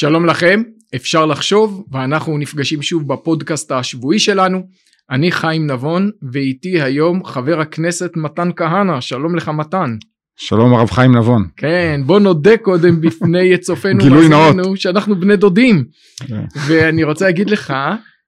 שלום 0.00 0.26
לכם, 0.26 0.62
אפשר 0.94 1.26
לחשוב, 1.26 1.84
ואנחנו 1.92 2.38
נפגשים 2.38 2.82
שוב 2.82 3.12
בפודקאסט 3.12 3.72
השבועי 3.72 4.18
שלנו. 4.18 4.62
אני 5.10 5.32
חיים 5.32 5.70
נבון, 5.70 6.10
ואיתי 6.32 6.82
היום 6.82 7.24
חבר 7.24 7.60
הכנסת 7.60 8.10
מתן 8.16 8.50
כהנא, 8.56 9.00
שלום 9.00 9.36
לך 9.36 9.48
מתן. 9.48 9.96
שלום 10.36 10.74
הרב 10.74 10.90
חיים 10.90 11.16
נבון. 11.16 11.48
כן, 11.56 12.00
בוא 12.06 12.20
נודה 12.20 12.56
קודם 12.56 13.00
בפני 13.00 13.58
צופינו 13.66 13.98
גילוי 13.98 14.28
נאות. 14.28 14.56
שאנחנו 14.76 15.20
בני 15.20 15.36
דודים. 15.36 15.84
כן. 16.26 16.44
ואני 16.66 17.04
רוצה 17.04 17.24
להגיד 17.24 17.50
לך, 17.50 17.74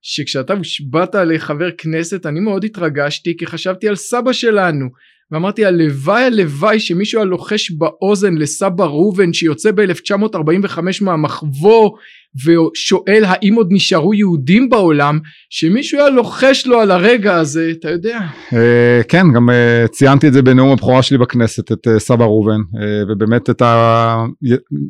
שכשאתה 0.02 0.54
הושבעת 0.54 1.14
לחבר 1.14 1.70
כנסת 1.78 2.26
אני 2.26 2.40
מאוד 2.40 2.64
התרגשתי 2.64 3.36
כי 3.38 3.46
חשבתי 3.46 3.88
על 3.88 3.96
סבא 3.96 4.32
שלנו 4.32 4.86
ואמרתי 5.32 5.64
הלוואי 5.64 6.24
הלוואי 6.24 6.80
שמישהו 6.80 7.20
היה 7.20 7.24
לוחש 7.24 7.70
באוזן 7.70 8.34
לסבא 8.34 8.84
ראובן 8.84 9.32
שיוצא 9.32 9.70
ב-1945 9.70 10.78
מהמחבוא 11.00 11.90
ושואל 12.36 13.24
האם 13.26 13.54
עוד 13.54 13.68
נשארו 13.70 14.14
יהודים 14.14 14.70
בעולם 14.70 15.18
שמישהו 15.50 15.98
היה 15.98 16.08
לוחש 16.08 16.66
לו 16.66 16.80
על 16.80 16.90
הרגע 16.90 17.36
הזה 17.36 17.72
אתה 17.78 17.90
יודע. 17.90 18.20
אה, 18.52 19.00
כן 19.08 19.26
גם 19.34 19.50
אה, 19.50 19.86
ציינתי 19.88 20.28
את 20.28 20.32
זה 20.32 20.42
בנאום 20.42 20.72
הבכורה 20.72 21.02
שלי 21.02 21.18
בכנסת 21.18 21.72
את 21.72 21.88
אה, 21.88 21.98
סבא 21.98 22.24
ראובן 22.24 22.60
ובאמת 23.08 23.50
את, 23.50 23.62
ה... 23.62 24.24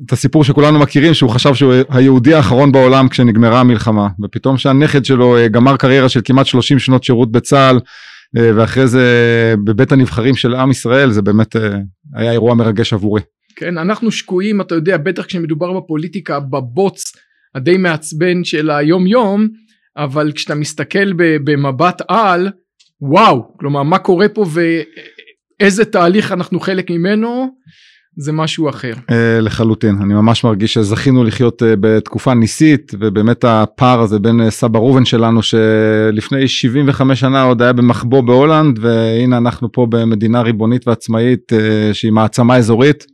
את 0.07 0.13
הסיפור 0.13 0.45
שכולנו 0.45 0.79
מכירים 0.79 1.15
שהוא 1.15 1.31
חשב 1.31 1.55
שהוא 1.55 1.73
היהודי 1.89 2.35
האחרון 2.35 2.73
בעולם 2.73 3.09
כשנגמרה 3.09 3.61
המלחמה 3.61 4.09
ופתאום 4.25 4.59
שהנכד 4.59 5.05
שלו 5.05 5.37
גמר 5.51 5.77
קריירה 5.77 6.09
של 6.09 6.21
כמעט 6.25 6.47
30 6.47 6.79
שנות 6.79 7.05
שירות 7.05 7.33
בצה"ל 7.33 7.79
ואחרי 8.35 8.87
זה 8.87 9.05
בבית 9.65 9.93
הנבחרים 9.93 10.35
של 10.35 10.55
עם 10.55 10.71
ישראל 10.71 11.11
זה 11.11 11.23
באמת 11.23 11.57
היה 12.15 12.33
אירוע 12.33 12.55
מרגש 12.55 12.93
עבורי. 12.93 13.21
כן 13.57 13.79
אנחנו 13.79 14.11
שקועים 14.11 14.61
אתה 14.61 14.75
יודע 14.75 14.97
בטח 14.97 15.25
כשמדובר 15.25 15.81
בפוליטיקה 15.81 16.41
בבוץ 16.41 17.13
הדי 17.55 17.77
מעצבן 17.77 18.45
של 18.45 18.71
היום 18.71 19.07
יום 19.07 19.49
אבל 19.97 20.33
כשאתה 20.33 20.55
מסתכל 20.55 21.13
במבט 21.45 22.03
על 22.09 22.49
וואו 23.01 23.57
כלומר 23.59 23.83
מה 23.83 23.99
קורה 23.99 24.29
פה 24.29 24.47
ואיזה 25.61 25.85
תהליך 25.85 26.33
אנחנו 26.33 26.61
חלק 26.61 26.91
ממנו 26.91 27.49
זה 28.21 28.33
משהו 28.33 28.69
אחר. 28.69 28.93
Uh, 28.93 29.13
לחלוטין 29.41 29.99
אני 30.03 30.15
ממש 30.15 30.45
מרגיש 30.45 30.75
שזכינו 30.75 31.25
לחיות 31.25 31.63
uh, 31.63 31.65
בתקופה 31.81 32.35
ניסית 32.35 32.93
ובאמת 32.99 33.45
הפער 33.45 34.01
הזה 34.01 34.19
בין 34.19 34.41
uh, 34.41 34.51
סבא 34.51 34.79
ראובן 34.79 35.05
שלנו 35.05 35.43
שלפני 35.43 36.49
75 36.49 37.21
שנה 37.21 37.43
עוד 37.43 37.63
היה 37.63 37.73
במחבוא 37.73 38.21
בהולנד 38.21 38.79
והנה 38.79 39.37
אנחנו 39.37 39.73
פה 39.73 39.87
במדינה 39.91 40.43
ריבונית 40.43 40.89
ועצמאית 40.89 41.53
שהיא 41.93 42.13
מעצמה 42.13 42.57
אזורית. 42.57 43.07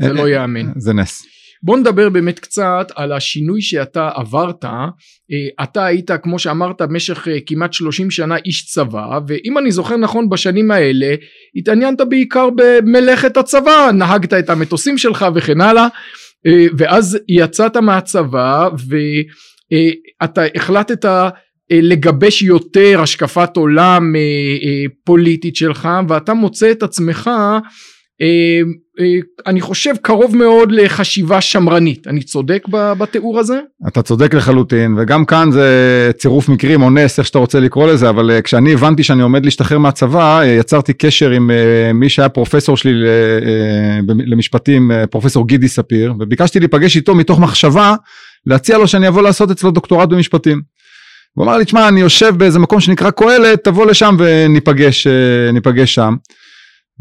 זה 0.00 0.12
לא 0.12 0.28
יאמן. 0.28 0.72
זה 0.76 0.92
נס. 0.92 1.26
בוא 1.62 1.78
נדבר 1.78 2.08
באמת 2.08 2.38
קצת 2.38 2.92
על 2.94 3.12
השינוי 3.12 3.62
שאתה 3.62 4.10
עברת. 4.14 4.64
אה, 4.64 5.64
אתה 5.64 5.84
היית 5.84 6.10
כמו 6.22 6.38
שאמרת 6.38 6.82
במשך 6.82 7.28
אה, 7.28 7.38
כמעט 7.46 7.72
30 7.72 8.10
שנה 8.10 8.36
איש 8.36 8.66
צבא 8.66 9.18
ואם 9.28 9.58
אני 9.58 9.70
זוכר 9.70 9.96
נכון 9.96 10.28
בשנים 10.28 10.70
האלה 10.70 11.14
התעניינת 11.56 12.00
בעיקר 12.00 12.48
במלאכת 12.56 13.36
הצבא 13.36 13.90
נהגת 13.94 14.32
את 14.32 14.50
המטוסים 14.50 14.98
שלך 14.98 15.26
וכן 15.34 15.60
הלאה 15.60 15.86
אה, 16.46 16.66
ואז 16.78 17.18
יצאת 17.28 17.76
מהצבא 17.76 18.68
ואתה 20.20 20.42
החלטת 20.54 21.04
לגבש 21.72 22.42
יותר 22.42 23.00
השקפת 23.02 23.56
עולם 23.56 24.14
פוליטית 25.04 25.56
שלך 25.56 25.88
ואתה 26.08 26.34
מוצא 26.34 26.70
את 26.70 26.82
עצמך 26.82 27.30
אני 29.46 29.60
חושב 29.60 29.94
קרוב 30.02 30.36
מאוד 30.36 30.72
לחשיבה 30.72 31.40
שמרנית 31.40 32.06
אני 32.06 32.22
צודק 32.22 32.62
בתיאור 32.70 33.38
הזה? 33.38 33.60
אתה 33.88 34.02
צודק 34.02 34.34
לחלוטין 34.34 34.94
וגם 34.98 35.24
כאן 35.24 35.50
זה 35.50 36.10
צירוף 36.18 36.48
מקרים 36.48 36.82
או 36.82 36.90
נס 36.90 37.18
איך 37.18 37.26
שאתה 37.26 37.38
רוצה 37.38 37.60
לקרוא 37.60 37.86
לזה 37.86 38.08
אבל 38.08 38.30
אה, 38.30 38.42
כשאני 38.42 38.72
הבנתי 38.72 39.02
שאני 39.02 39.22
עומד 39.22 39.44
להשתחרר 39.44 39.78
מהצבא 39.78 40.42
יצרתי 40.44 40.92
קשר 40.92 41.30
עם 41.30 41.50
מי 41.94 42.08
שהיה 42.08 42.28
פרופסור 42.28 42.76
שלי 42.76 42.92
למשפטים 44.06 44.90
פרופסור 45.10 45.46
גידי 45.46 45.68
ספיר 45.68 46.14
וביקשתי 46.20 46.58
להיפגש 46.60 46.96
איתו 46.96 47.14
מתוך 47.14 47.40
מחשבה 47.40 47.94
להציע 48.46 48.78
לו 48.78 48.88
שאני 48.88 49.08
אבוא 49.08 49.22
לעשות 49.22 49.50
אצלו 49.50 49.70
דוקטורט 49.70 50.08
במשפטים. 50.08 50.60
הוא 51.34 51.44
אמר 51.44 51.56
לי 51.56 51.64
תשמע 51.64 51.88
אני 51.88 52.00
יושב 52.00 52.34
באיזה 52.36 52.58
מקום 52.58 52.80
שנקרא 52.80 53.10
קהלת 53.10 53.64
תבוא 53.64 53.86
לשם 53.86 54.16
וניפגש 54.18 55.06
שם. 55.84 56.14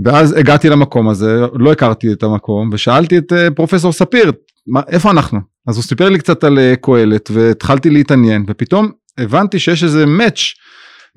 ואז 0.05 0.37
הגעתי 0.37 0.69
למקום 0.69 1.09
הזה, 1.09 1.39
לא 1.53 1.71
הכרתי 1.71 2.11
את 2.11 2.23
המקום, 2.23 2.69
ושאלתי 2.73 3.17
את 3.17 3.33
אה, 3.33 3.51
פרופסור 3.51 3.91
ספיר, 3.91 4.31
מה, 4.67 4.81
איפה 4.87 5.11
אנחנו? 5.11 5.39
אז 5.67 5.75
הוא 5.75 5.83
סיפר 5.83 6.09
לי 6.09 6.19
קצת 6.19 6.43
על 6.43 6.59
אה, 6.59 6.73
קהלת, 6.81 7.29
והתחלתי 7.33 7.89
להתעניין, 7.89 8.45
ופתאום 8.47 8.91
הבנתי 9.17 9.59
שיש 9.59 9.83
איזה 9.83 10.05
מאץ' 10.05 10.39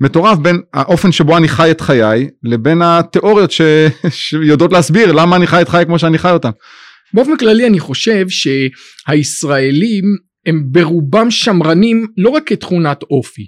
מטורף 0.01 0.37
בין 0.37 0.61
האופן 0.73 1.11
שבו 1.11 1.37
אני 1.37 1.47
חי 1.47 1.71
את 1.71 1.81
חיי, 1.81 2.29
לבין 2.43 2.81
התיאוריות 2.81 3.51
ש... 3.51 3.61
שיודעות 4.09 4.73
להסביר 4.73 5.11
למה 5.11 5.35
אני 5.35 5.47
חי 5.47 5.61
את 5.61 5.69
חיי 5.69 5.85
כמו 5.85 5.99
שאני 5.99 6.17
חי 6.17 6.31
אותם. 6.31 6.51
באופן 7.13 7.37
כללי 7.37 7.67
אני 7.67 7.79
חושב 7.79 8.25
שהישראלים 8.29 10.03
הם 10.45 10.63
ברובם 10.65 11.31
שמרנים 11.31 12.07
לא 12.17 12.29
רק 12.29 12.43
כתכונת 12.45 13.03
אופי. 13.11 13.45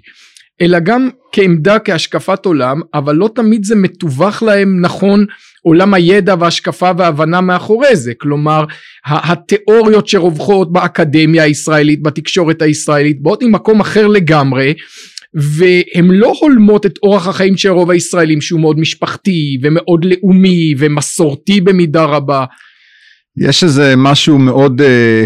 אלא 0.60 0.78
גם 0.78 1.08
כעמדה 1.32 1.78
כהשקפת 1.78 2.46
עולם 2.46 2.80
אבל 2.94 3.14
לא 3.14 3.30
תמיד 3.34 3.64
זה 3.64 3.74
מתווך 3.74 4.42
להם 4.42 4.80
נכון 4.80 5.26
עולם 5.62 5.94
הידע 5.94 6.34
וההשקפה 6.40 6.90
וההבנה 6.98 7.40
מאחורי 7.40 7.96
זה. 7.96 8.14
כלומר 8.14 8.64
התיאוריות 9.06 10.08
שרווחות 10.08 10.72
באקדמיה 10.72 11.42
הישראלית 11.42 12.02
בתקשורת 12.02 12.62
הישראלית 12.62 13.22
באות 13.22 13.42
ממקום 13.42 13.80
אחר 13.80 14.06
לגמרי 14.06 14.74
והן 15.34 16.10
לא 16.10 16.34
הולמות 16.40 16.86
את 16.86 16.98
אורח 17.02 17.28
החיים 17.28 17.56
של 17.56 17.68
רוב 17.68 17.90
הישראלים 17.90 18.40
שהוא 18.40 18.60
מאוד 18.60 18.78
משפחתי 18.78 19.58
ומאוד 19.62 20.04
לאומי 20.04 20.74
ומסורתי 20.78 21.60
במידה 21.60 22.04
רבה 22.04 22.44
יש 23.38 23.64
איזה 23.64 23.94
משהו 23.96 24.38
מאוד 24.38 24.80
uh, 24.80 24.84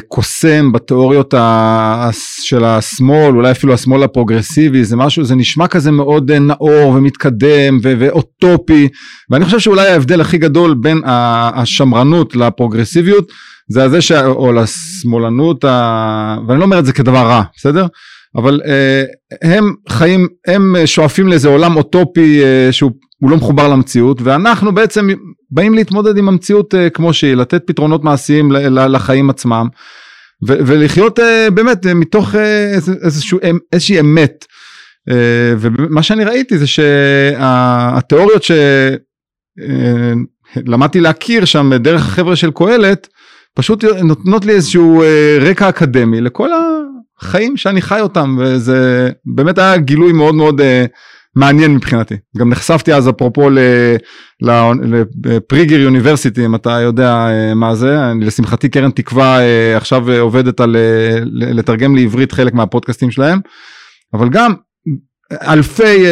קוסם 0.09 0.73
בתיאוריות 0.73 1.35
ה... 1.35 2.11
של 2.43 2.65
השמאל, 2.65 3.35
אולי 3.35 3.51
אפילו 3.51 3.75
השמאל 3.75 4.03
הפרוגרסיבי, 4.03 4.85
זה 4.85 4.97
משהו, 4.97 5.25
זה 5.25 5.35
נשמע 5.35 5.67
כזה 5.67 5.91
מאוד 5.91 6.31
uh, 6.31 6.35
נאור 6.35 6.89
ומתקדם 6.89 7.79
ו- 7.83 7.95
ואוטופי, 7.99 8.89
ואני 9.31 9.45
חושב 9.45 9.59
שאולי 9.59 9.89
ההבדל 9.89 10.21
הכי 10.21 10.39
גדול 10.39 10.75
בין 10.75 11.01
השמרנות 11.05 12.37
לפרוגרסיביות, 12.37 13.33
זה 13.69 13.85
הזה, 13.85 14.01
ש... 14.01 14.13
או 14.13 14.53
לשמאלנות, 14.53 15.65
ה... 15.65 16.37
ואני 16.49 16.61
לא 16.61 16.65
אומר 16.65 16.79
את 16.79 16.87
זה 16.87 16.93
כדבר 16.93 17.27
רע, 17.27 17.43
בסדר? 17.57 17.87
אבל 18.37 18.61
uh, 18.65 19.37
הם 19.43 19.75
חיים, 19.89 20.27
הם 20.47 20.75
שואפים 20.85 21.29
לאיזה 21.29 21.49
עולם 21.49 21.77
אוטופי 21.77 22.43
uh, 22.43 22.73
שהוא 22.73 22.91
לא 23.23 23.37
מחובר 23.37 23.69
למציאות, 23.69 24.23
ואנחנו 24.23 24.75
בעצם 24.75 25.09
באים 25.51 25.75
להתמודד 25.75 26.17
עם 26.17 26.29
המציאות 26.29 26.75
uh, 26.75 26.77
כמו 26.91 27.13
שהיא, 27.13 27.35
לתת 27.35 27.63
פתרונות 27.67 28.05
מעשיים 28.05 28.53
לחיים 28.53 29.31
עצמם, 29.31 29.69
ולחיות 30.43 31.19
uh, 31.19 31.23
באמת 31.55 31.87
uh, 31.87 31.95
מתוך 31.95 32.35
uh, 32.35 32.39
איזשהו, 33.03 33.39
איזושהי 33.73 34.01
אמת. 34.01 34.45
Uh, 35.11 35.13
ומה 35.59 36.03
שאני 36.03 36.25
ראיתי 36.25 36.59
זה 36.59 36.67
שהתיאוריות 36.67 38.43
שלמדתי 40.67 40.99
uh, 40.99 41.03
להכיר 41.03 41.45
שם 41.45 41.71
דרך 41.75 42.03
החבר'ה 42.03 42.37
של 42.37 42.51
קהלת, 42.51 43.09
פשוט 43.55 43.85
נותנות 43.85 44.45
לי 44.45 44.53
איזשהו 44.53 45.03
uh, 45.03 45.07
רקע 45.41 45.69
אקדמי 45.69 46.21
לכל 46.21 46.49
החיים 47.21 47.57
שאני 47.57 47.83
חי 47.83 48.01
אותם, 48.01 48.37
וזה 48.41 49.11
באמת 49.25 49.59
היה 49.59 49.77
גילוי 49.77 50.13
מאוד 50.13 50.35
מאוד 50.35 50.61
uh, 50.61 50.65
מעניין 51.37 51.75
מבחינתי. 51.75 52.15
גם 52.37 52.51
נחשפתי 52.51 52.95
אז 52.95 53.09
אפרופו 53.09 53.51
לפריגר 55.25 55.79
יוניברסיטי 55.79 56.47
אם 56.47 56.55
אתה 56.55 56.71
יודע 56.71 57.13
אה, 57.13 57.55
מה 57.55 57.75
זה, 57.75 58.11
אני, 58.11 58.25
לשמחתי 58.25 58.69
קרן 58.69 58.91
תקווה 58.91 59.41
אה, 59.41 59.77
עכשיו 59.77 60.11
אה, 60.11 60.21
עובדת 60.21 60.61
על 60.61 60.77
לתרגם 61.33 61.97
לעברית 61.97 62.33
חלק 62.33 62.55
מהפודקאסטים 62.55 63.11
שלהם, 63.11 63.41
אבל 64.15 64.29
גם 64.29 64.55
אלפי 65.33 66.05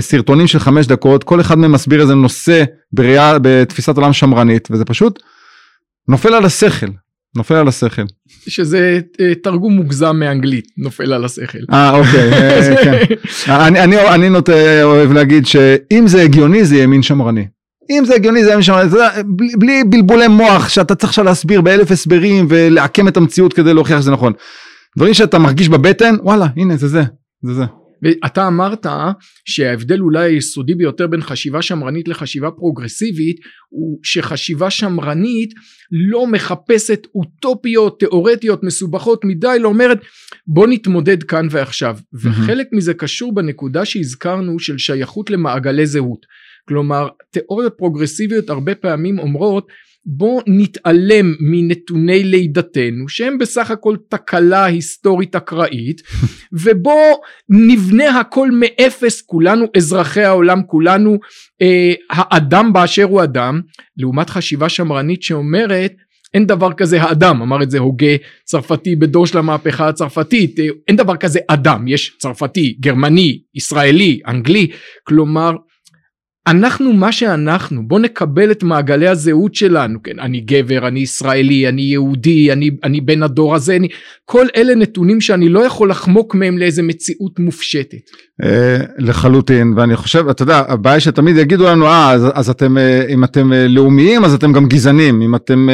סרטונים 0.00 0.46
של 0.46 0.58
חמש 0.58 0.86
דקות, 0.86 1.24
כל 1.24 1.40
אחד 1.40 1.58
מהם 1.58 1.72
מסביר 1.72 2.00
איזה 2.00 2.14
נושא 2.14 2.64
בראייה, 2.92 3.38
בתפיסת 3.42 3.96
עולם 3.96 4.12
שמרנית, 4.12 4.68
וזה 4.70 4.84
פשוט 4.84 5.22
נופל 6.08 6.34
על 6.34 6.44
השכל, 6.44 6.86
נופל 7.36 7.54
על 7.54 7.68
השכל. 7.68 8.02
שזה 8.50 9.00
אה, 9.20 9.34
תרגום 9.34 9.72
מוגזם 9.72 10.16
מאנגלית 10.16 10.64
נופל 10.76 11.12
על 11.12 11.24
השכל. 11.24 11.58
אה 11.72 11.90
אוקיי, 11.90 12.32
אה, 12.32 12.76
כן. 12.84 13.14
אני, 13.66 13.80
אני, 13.80 14.08
אני 14.14 14.28
נוטה 14.28 14.82
אוהב 14.82 15.12
להגיד 15.12 15.46
שאם 15.46 16.04
זה 16.06 16.22
הגיוני 16.22 16.64
זה 16.64 16.76
ימין 16.76 17.02
שמרני. 17.02 17.46
אם 17.90 18.04
זה 18.04 18.14
הגיוני 18.14 18.44
זה 18.44 18.50
ימין 18.50 18.62
שמרני, 18.62 18.88
זה, 18.88 18.98
בלי, 19.26 19.48
בלי 19.58 19.84
בלבולי 19.84 20.28
מוח 20.28 20.68
שאתה 20.68 20.94
צריך 20.94 21.10
עכשיו 21.10 21.24
להסביר 21.24 21.60
באלף 21.60 21.90
הסברים 21.90 22.46
ולעקם 22.48 23.08
את 23.08 23.16
המציאות 23.16 23.52
כדי 23.52 23.74
להוכיח 23.74 24.00
שזה 24.00 24.10
נכון. 24.10 24.32
דברים 24.96 25.14
שאתה 25.14 25.38
מרגיש 25.38 25.68
בבטן 25.68 26.14
וואלה 26.22 26.46
הנה 26.56 26.76
זה 26.76 26.88
זה. 26.88 27.02
זה 27.42 27.54
זה. 27.54 27.64
ואתה 28.02 28.46
אמרת 28.46 28.86
שההבדל 29.44 30.00
אולי 30.00 30.32
היסודי 30.32 30.74
ביותר 30.74 31.06
בין 31.06 31.22
חשיבה 31.22 31.62
שמרנית 31.62 32.08
לחשיבה 32.08 32.50
פרוגרסיבית 32.50 33.36
הוא 33.68 33.98
שחשיבה 34.02 34.70
שמרנית 34.70 35.50
לא 36.10 36.26
מחפשת 36.26 37.06
אוטופיות 37.14 38.00
תיאורטיות 38.00 38.62
מסובכות 38.62 39.24
מדי 39.24 39.56
לא 39.60 39.68
אומרת 39.68 39.98
בוא 40.46 40.66
נתמודד 40.66 41.22
כאן 41.22 41.46
ועכשיו 41.50 41.96
mm-hmm. 41.98 42.18
וחלק 42.22 42.66
מזה 42.72 42.94
קשור 42.94 43.34
בנקודה 43.34 43.84
שהזכרנו 43.84 44.58
של 44.58 44.78
שייכות 44.78 45.30
למעגלי 45.30 45.86
זהות 45.86 46.26
כלומר 46.68 47.08
תיאוריות 47.30 47.74
פרוגרסיביות 47.78 48.50
הרבה 48.50 48.74
פעמים 48.74 49.18
אומרות 49.18 49.68
בוא 50.10 50.42
נתעלם 50.46 51.34
מנתוני 51.40 52.24
לידתנו 52.24 53.08
שהם 53.08 53.38
בסך 53.38 53.70
הכל 53.70 53.96
תקלה 54.08 54.64
היסטורית 54.64 55.36
אקראית 55.36 56.02
ובוא 56.62 57.16
נבנה 57.48 58.20
הכל 58.20 58.48
מאפס 58.52 59.22
כולנו 59.22 59.66
אזרחי 59.76 60.22
העולם 60.22 60.62
כולנו 60.66 61.18
אה, 61.62 61.92
האדם 62.10 62.72
באשר 62.72 63.04
הוא 63.04 63.22
אדם 63.22 63.60
לעומת 63.96 64.30
חשיבה 64.30 64.68
שמרנית 64.68 65.22
שאומרת 65.22 65.92
אין 66.34 66.46
דבר 66.46 66.72
כזה 66.72 67.02
האדם 67.02 67.42
אמר 67.42 67.62
את 67.62 67.70
זה 67.70 67.78
הוגה 67.78 68.16
צרפתי 68.44 68.96
בדור 68.96 69.26
של 69.26 69.38
המהפכה 69.38 69.88
הצרפתית 69.88 70.60
אה, 70.60 70.66
אין 70.88 70.96
דבר 70.96 71.16
כזה 71.16 71.38
אדם 71.48 71.88
יש 71.88 72.16
צרפתי 72.18 72.76
גרמני 72.80 73.40
ישראלי 73.54 74.20
אנגלי 74.26 74.70
כלומר 75.04 75.52
אנחנו 76.50 76.92
מה 76.92 77.12
שאנחנו 77.12 77.88
בוא 77.88 78.00
נקבל 78.00 78.50
את 78.50 78.62
מעגלי 78.62 79.08
הזהות 79.08 79.54
שלנו 79.54 80.02
כן 80.02 80.18
אני 80.18 80.40
גבר 80.40 80.88
אני 80.88 81.00
ישראלי 81.00 81.68
אני 81.68 81.82
יהודי 81.82 82.52
אני 82.52 82.70
אני 82.84 83.00
בן 83.00 83.22
הדור 83.22 83.54
הזה 83.54 83.76
אני 83.76 83.88
כל 84.24 84.46
אלה 84.56 84.74
נתונים 84.74 85.20
שאני 85.20 85.48
לא 85.48 85.60
יכול 85.60 85.90
לחמוק 85.90 86.34
מהם 86.34 86.58
לאיזה 86.58 86.82
מציאות 86.82 87.38
מופשטת. 87.38 88.10
אה, 88.42 88.76
לחלוטין 88.98 89.72
ואני 89.76 89.96
חושב 89.96 90.28
אתה 90.28 90.42
יודע 90.42 90.62
הבעיה 90.68 91.00
שתמיד 91.00 91.36
יגידו 91.36 91.64
לנו 91.64 91.86
אה 91.86 92.12
אז, 92.12 92.26
אז 92.34 92.50
אתם 92.50 92.78
אה, 92.78 93.04
אם 93.08 93.24
אתם 93.24 93.52
אה, 93.52 93.68
לאומיים 93.68 94.24
אז 94.24 94.34
אתם 94.34 94.52
גם 94.52 94.66
גזענים 94.66 95.22
אם 95.22 95.34
אתם 95.34 95.68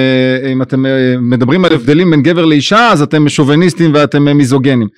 אם 0.52 0.62
אתם 0.62 0.84
מדברים 1.20 1.64
על 1.64 1.72
הבדלים 1.72 2.10
בין 2.10 2.22
גבר 2.22 2.44
לאישה 2.44 2.88
אז 2.92 3.02
אתם 3.02 3.28
שוביניסטים 3.28 3.94
ואתם 3.94 4.24
מיזוגנים. 4.24 4.88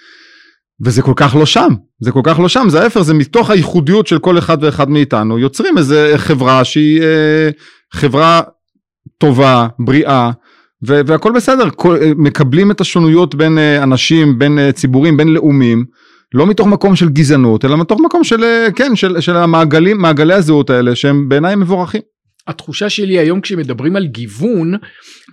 וזה 0.85 1.03
כל 1.03 1.13
כך 1.17 1.35
לא 1.35 1.47
שם, 1.47 1.75
זה 2.01 2.13
כל 2.13 2.21
כך 2.25 2.39
לא 2.39 2.49
שם, 2.49 2.67
זה 2.69 2.83
ההפך, 2.83 3.01
זה 3.01 3.15
מתוך 3.15 3.51
הייחודיות 3.51 4.07
של 4.07 4.19
כל 4.19 4.39
אחד 4.39 4.59
ואחד 4.61 4.91
מאיתנו, 4.91 5.39
יוצרים 5.39 5.79
איזה 5.79 6.13
חברה 6.17 6.65
שהיא 6.65 7.03
אה, 7.03 7.51
חברה 7.93 8.41
טובה, 9.19 9.67
בריאה, 9.79 10.31
ו- 10.87 11.01
והכל 11.07 11.33
בסדר, 11.33 11.71
כל, 11.77 11.97
אה, 12.03 12.13
מקבלים 12.17 12.71
את 12.71 12.81
השונויות 12.81 13.35
בין 13.35 13.59
אה, 13.59 13.83
אנשים, 13.83 14.39
בין 14.39 14.59
אה, 14.59 14.73
ציבורים, 14.73 15.17
בין 15.17 15.29
לאומים, 15.29 15.85
לא 16.35 16.47
מתוך 16.47 16.67
מקום 16.67 16.97
של 16.97 17.09
גזענות, 17.09 17.65
אלא 17.65 17.77
מתוך 17.77 18.01
מקום 18.05 18.25
של, 18.25 18.45
אה, 18.45 18.69
כן, 18.77 18.97
של, 18.97 19.21
של 19.21 19.37
המעגלים, 19.37 19.99
מעגלי 19.99 20.35
הזהות 20.35 20.71
האלה, 20.71 20.95
שהם 20.95 21.29
בעיניי 21.29 21.57
מבורכים. 21.57 22.01
התחושה 22.49 22.91
שלי 22.91 23.19
היום 23.19 23.41
כשמדברים 23.41 23.97
על 23.97 24.07
גיוון 24.07 24.75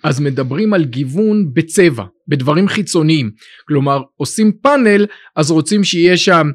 אז 0.03 0.19
מדברים 0.19 0.73
על 0.73 0.85
גיוון 0.85 1.45
בצבע 1.53 2.03
בדברים 2.27 2.67
חיצוניים. 2.67 3.31
כלומר 3.67 4.01
עושים 4.15 4.51
פאנל 4.61 5.05
אז 5.35 5.51
רוצים 5.51 5.83
שיהיה 5.83 6.17
שם 6.17 6.49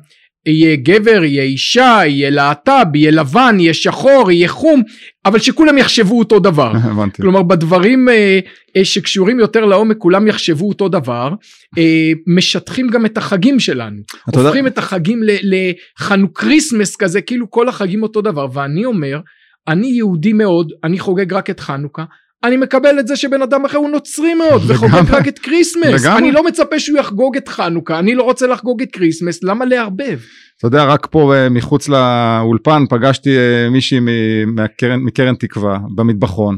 יהיה 0.46 0.76
גבר 0.76 1.24
יהיה 1.24 1.42
אישה 1.42 2.00
יהיה 2.06 2.30
להט"ב 2.30 2.96
יהיה 2.96 3.10
לבן 3.10 3.56
יהיה 3.60 3.74
שחור 3.74 4.30
יהיה 4.30 4.48
חום 4.48 4.82
אבל 5.26 5.38
שכולם 5.38 5.78
יחשבו 5.78 6.18
אותו 6.18 6.38
דבר. 6.38 6.72
כלומר 7.22 7.42
בדברים 7.42 8.08
אה, 8.08 8.38
אה, 8.76 8.84
שקשורים 8.84 9.40
יותר 9.40 9.64
לעומק 9.64 9.96
כולם 9.98 10.26
יחשבו 10.26 10.68
אותו 10.68 10.88
דבר 10.88 11.34
אה, 11.78 12.12
משטחים 12.26 12.88
גם 12.88 13.06
את 13.06 13.18
החגים 13.18 13.60
שלנו. 13.60 13.96
הופכים 14.24 14.56
יודע... 14.56 14.68
את 14.68 14.78
החגים 14.78 15.20
לחנוכריסמס 15.42 16.96
כזה 16.96 17.20
כאילו 17.20 17.50
כל 17.50 17.68
החגים 17.68 18.02
אותו 18.02 18.20
דבר. 18.20 18.46
ואני 18.52 18.84
אומר 18.84 19.20
אני 19.68 19.86
יהודי 19.86 20.32
מאוד, 20.32 20.72
אני 20.84 20.98
חוגג 20.98 21.32
רק 21.32 21.50
את 21.50 21.60
חנוכה, 21.60 22.04
אני 22.44 22.56
מקבל 22.56 22.98
את 23.00 23.06
זה 23.06 23.16
שבן 23.16 23.42
אדם 23.42 23.64
אחר 23.64 23.78
הוא 23.78 23.90
נוצרי 23.90 24.34
מאוד 24.34 24.62
וחוגג 24.66 25.10
רק 25.10 25.28
את 25.28 25.38
כריסמס 25.38 26.06
אני 26.06 26.32
לא 26.32 26.44
מצפה 26.46 26.78
שהוא 26.78 26.98
יחגוג 26.98 27.36
את 27.36 27.48
חנוכה 27.48 27.98
אני 27.98 28.14
לא 28.14 28.22
רוצה 28.22 28.46
לחגוג 28.46 28.82
את 28.82 28.88
כריסמס 28.92 29.44
למה 29.44 29.64
לערבב. 29.64 30.18
אתה 30.58 30.66
יודע 30.66 30.84
רק 30.84 31.06
פה 31.10 31.34
אה, 31.34 31.48
מחוץ 31.48 31.88
לאולפן 31.88 32.84
פגשתי 32.90 33.38
אה, 33.38 33.70
מישהי 33.70 33.98
מקרן, 34.46 35.00
מקרן 35.00 35.34
תקווה 35.34 35.78
במטבחון 35.94 36.56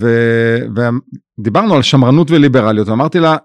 ו, 0.00 0.08
ודיברנו 1.38 1.74
על 1.74 1.82
שמרנות 1.82 2.30
וליברליות 2.30 2.88
ואמרתי 2.88 3.20
לה 3.20 3.36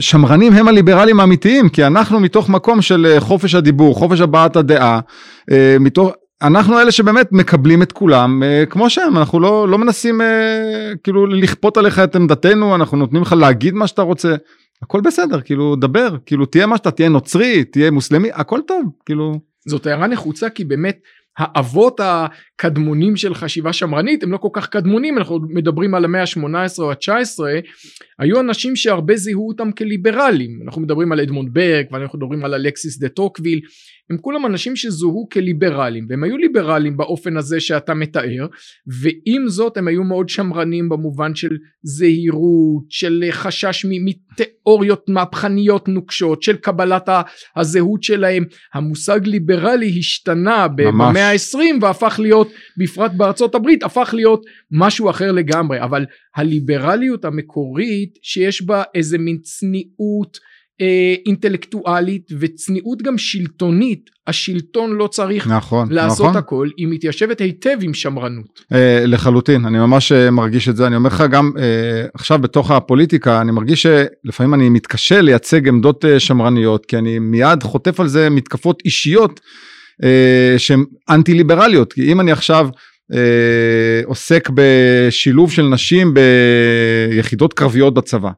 שמרנים 0.00 0.52
הם 0.52 0.68
הליברלים 0.68 1.20
האמיתיים 1.20 1.68
כי 1.68 1.86
אנחנו 1.86 2.20
מתוך 2.20 2.48
מקום 2.48 2.82
של 2.82 3.06
אה, 3.06 3.20
חופש 3.20 3.54
הדיבור 3.54 3.94
חופש 3.94 4.20
הבעת 4.20 4.56
הדעה 4.56 5.00
מתוך 5.80 6.12
אנחנו 6.42 6.80
אלה 6.80 6.92
שבאמת 6.92 7.32
מקבלים 7.32 7.82
את 7.82 7.92
כולם 7.92 8.42
uh, 8.42 8.66
כמו 8.66 8.90
שהם 8.90 9.16
אנחנו 9.16 9.40
לא 9.40 9.68
לא 9.68 9.78
מנסים 9.78 10.20
uh, 10.20 10.24
כאילו 11.04 11.26
לכפות 11.26 11.76
עליך 11.76 11.98
את 11.98 12.16
עמדתנו 12.16 12.74
אנחנו 12.74 12.96
נותנים 12.96 13.22
לך 13.22 13.32
להגיד 13.32 13.74
מה 13.74 13.86
שאתה 13.86 14.02
רוצה. 14.02 14.34
הכל 14.82 15.00
בסדר 15.00 15.40
כאילו 15.40 15.76
דבר 15.76 16.16
כאילו 16.26 16.46
תהיה 16.46 16.66
מה 16.66 16.76
שאתה 16.76 16.90
תהיה 16.90 17.08
נוצרי 17.08 17.64
תהיה 17.64 17.90
מוסלמי 17.90 18.28
הכל 18.32 18.60
טוב 18.66 18.84
כאילו. 19.06 19.40
זאת 19.68 19.86
הערה 19.86 20.06
נחוצה 20.06 20.50
כי 20.50 20.64
באמת 20.64 20.98
האבות 21.38 22.00
הקדמונים 22.02 23.16
של 23.16 23.34
חשיבה 23.34 23.72
שמרנית 23.72 24.22
הם 24.22 24.32
לא 24.32 24.36
כל 24.36 24.48
כך 24.52 24.68
קדמונים 24.68 25.18
אנחנו 25.18 25.40
מדברים 25.48 25.94
על 25.94 26.04
המאה 26.04 26.20
ה-18 26.20 26.78
או 26.78 26.90
ה-19 26.90 27.44
היו 28.18 28.40
אנשים 28.40 28.76
שהרבה 28.76 29.16
זיהו 29.16 29.48
אותם 29.48 29.72
כליברלים. 29.72 30.60
אנחנו 30.64 30.82
מדברים 30.82 31.12
על 31.12 31.20
אדמונד 31.20 31.54
ברק 31.54 31.86
ואנחנו 31.92 32.18
מדברים 32.18 32.44
על 32.44 32.54
אלכסיס 32.54 32.98
דה 32.98 33.08
טוקוויל 33.08 33.60
הם 34.10 34.16
כולם 34.20 34.46
אנשים 34.46 34.76
שזוהו 34.76 35.28
כליברלים 35.32 36.06
והם 36.08 36.24
היו 36.24 36.36
ליברלים 36.36 36.96
באופן 36.96 37.36
הזה 37.36 37.60
שאתה 37.60 37.94
מתאר 37.94 38.46
ועם 39.02 39.48
זאת 39.48 39.76
הם 39.76 39.88
היו 39.88 40.04
מאוד 40.04 40.28
שמרנים 40.28 40.88
במובן 40.88 41.34
של 41.34 41.56
זהירות 41.82 42.84
של 42.88 43.24
חשש 43.30 43.86
מתיאוריות 44.04 45.04
מהפכניות 45.08 45.88
נוקשות 45.88 46.42
של 46.42 46.56
קבלת 46.56 47.08
הזהות 47.56 48.02
שלהם. 48.02 48.44
המושג 48.74 49.20
ליברלי 49.24 49.98
השתנה 49.98 50.68
במאה 50.68 51.30
ה-20 51.30 51.58
והפך 51.80 52.20
להיות 52.22 52.52
בפרט 52.78 53.12
בארצות 53.16 53.54
הברית 53.54 53.82
הפך 53.82 54.10
להיות 54.16 54.42
משהו 54.70 55.10
אחר 55.10 55.32
לגמרי. 55.32 55.82
אבל 55.82 56.04
הליברליות 56.36 57.24
המקורית 57.24 58.18
שיש 58.22 58.62
בה 58.62 58.82
איזה 58.94 59.18
מין 59.18 59.38
צניעות 59.42 60.38
אה, 60.80 61.14
אינטלקטואלית 61.26 62.30
וצניעות 62.40 63.02
גם 63.02 63.18
שלטונית 63.18 64.10
השלטון 64.26 64.92
לא 64.92 65.06
צריך 65.06 65.46
נכון, 65.46 65.92
לעשות 65.92 66.26
נכון. 66.26 66.36
הכל 66.36 66.68
היא 66.76 66.86
מתיישבת 66.88 67.40
היטב 67.40 67.76
עם 67.82 67.94
שמרנות. 67.94 68.60
אה, 68.72 69.06
לחלוטין 69.06 69.64
אני 69.64 69.78
ממש 69.78 70.12
אה, 70.12 70.30
מרגיש 70.30 70.68
את 70.68 70.76
זה 70.76 70.86
אני 70.86 70.96
אומר 70.96 71.08
לך 71.08 71.24
גם 71.30 71.52
אה, 71.58 72.06
עכשיו 72.14 72.38
בתוך 72.38 72.70
הפוליטיקה 72.70 73.40
אני 73.40 73.52
מרגיש 73.52 73.86
שלפעמים 73.86 74.54
אני 74.54 74.68
מתקשה 74.68 75.20
לייצג 75.20 75.68
עמדות 75.68 76.04
אה, 76.04 76.20
שמרניות 76.20 76.86
כי 76.86 76.98
אני 76.98 77.18
מיד 77.18 77.62
חוטף 77.62 78.00
על 78.00 78.08
זה 78.08 78.30
מתקפות 78.30 78.82
אישיות 78.84 79.40
אה, 80.04 80.54
שהן 80.58 80.84
אנטי 81.10 81.34
ליברליות 81.34 81.92
כי 81.92 82.12
אם 82.12 82.20
אני 82.20 82.32
עכשיו 82.32 82.68
אה, 83.14 84.00
עוסק 84.04 84.50
בשילוב 84.54 85.52
של 85.52 85.62
נשים 85.62 86.14
ביחידות 86.14 87.54
קרביות 87.54 87.94
בצבא. 87.94 88.30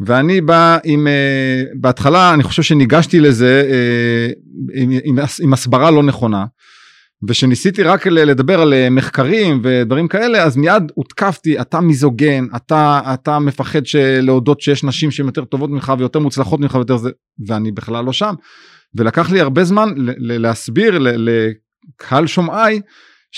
ואני 0.00 0.40
בא 0.40 0.78
עם, 0.84 1.06
uh, 1.06 1.78
בהתחלה 1.80 2.34
אני 2.34 2.42
חושב 2.42 2.62
שניגשתי 2.62 3.20
לזה 3.20 3.64
uh, 3.68 4.80
עם, 4.80 4.90
עם, 5.04 5.18
עם 5.42 5.52
הסברה 5.52 5.90
לא 5.90 6.02
נכונה. 6.02 6.44
ושניסיתי 7.28 7.82
רק 7.82 8.06
לדבר 8.06 8.60
על 8.60 8.72
uh, 8.72 8.90
מחקרים 8.90 9.60
ודברים 9.64 10.08
כאלה 10.08 10.42
אז 10.42 10.56
מיד 10.56 10.82
הותקפתי 10.94 11.60
אתה 11.60 11.80
מיזוגן 11.80 12.46
אתה 12.56 13.00
אתה 13.14 13.38
מפחד 13.38 13.80
להודות 14.22 14.60
שיש 14.60 14.84
נשים 14.84 15.10
שהן 15.10 15.26
יותר 15.26 15.44
טובות 15.44 15.70
ממך 15.70 15.92
ויותר 15.98 16.18
מוצלחות 16.18 16.60
ממך 16.60 16.74
ויותר 16.74 16.96
זה 16.96 17.10
ואני 17.46 17.72
בכלל 17.72 18.04
לא 18.04 18.12
שם. 18.12 18.34
ולקח 18.94 19.30
לי 19.30 19.40
הרבה 19.40 19.64
זמן 19.64 19.88
להסביר 20.18 20.98
לקהל 20.98 22.26
שומעיי 22.26 22.80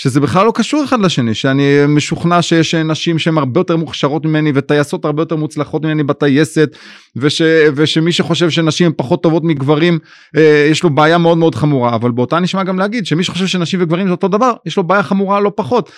שזה 0.01 0.19
בכלל 0.19 0.45
לא 0.45 0.51
קשור 0.55 0.83
אחד 0.83 0.99
לשני 0.99 1.33
שאני 1.33 1.85
משוכנע 1.87 2.41
שיש 2.41 2.75
נשים 2.75 3.19
שהן 3.19 3.37
הרבה 3.37 3.59
יותר 3.59 3.77
מוכשרות 3.77 4.25
ממני 4.25 4.51
וטייסות 4.55 5.05
הרבה 5.05 5.21
יותר 5.21 5.35
מוצלחות 5.35 5.85
ממני 5.85 6.03
בטייסת 6.03 6.69
וש, 7.15 7.41
ושמי 7.75 8.11
שחושב 8.11 8.49
שנשים 8.49 8.87
הן 8.87 8.93
פחות 8.97 9.23
טובות 9.23 9.43
מגברים 9.43 9.99
אה, 10.37 10.67
יש 10.71 10.83
לו 10.83 10.89
בעיה 10.89 11.17
מאוד 11.17 11.37
מאוד 11.37 11.55
חמורה. 11.55 11.95
אבל 11.95 12.11
באותה 12.11 12.39
נשמע 12.39 12.63
גם 12.63 12.79
להגיד 12.79 13.05
שמי 13.05 13.23
שחושב 13.23 13.47
שנשים 13.47 13.81
וגברים 13.81 14.07
זה 14.07 14.11
אותו 14.11 14.27
דבר 14.27 14.53
יש 14.65 14.77
לו 14.77 14.83
בעיה 14.83 15.03
חמורה 15.03 15.39
לא 15.39 15.51
פחות. 15.55 15.91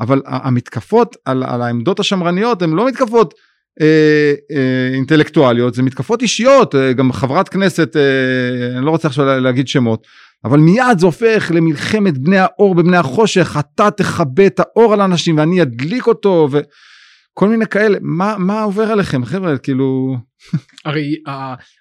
אבל 0.00 0.22
המתקפות 0.26 1.16
על, 1.24 1.44
על 1.46 1.62
העמדות 1.62 2.00
השמרניות 2.00 2.62
הן 2.62 2.70
לא 2.70 2.86
מתקפות 2.88 3.34
אה, 3.80 4.34
אה, 4.56 4.94
אינטלקטואליות 4.94 5.74
זה 5.74 5.82
מתקפות 5.82 6.22
אישיות. 6.22 6.74
אה, 6.74 6.92
גם 6.92 7.12
חברת 7.12 7.48
כנסת 7.48 7.96
אה, 7.96 8.78
אני 8.78 8.86
לא 8.86 8.90
רוצה 8.90 9.08
עכשיו 9.08 9.40
להגיד 9.40 9.68
שמות 9.68 10.06
אבל 10.44 10.58
מיד 10.58 10.98
זה 10.98 11.06
הופך 11.06 11.50
למלחמת 11.54 12.18
בני 12.18 12.38
האור 12.38 12.74
בבני 12.74 12.96
החושך, 12.96 13.56
אתה 13.58 13.90
תכבה 13.90 14.46
את 14.46 14.60
האור 14.60 14.92
על 14.92 15.00
האנשים 15.00 15.38
ואני 15.38 15.62
אדליק 15.62 16.06
אותו 16.06 16.48
וכל 16.50 17.48
מיני 17.48 17.66
כאלה, 17.66 17.98
מה, 18.00 18.38
מה 18.38 18.62
עובר 18.62 18.92
עליכם 18.92 19.24
חבר'ה, 19.24 19.58
כאילו... 19.58 20.16
הרי 20.84 21.14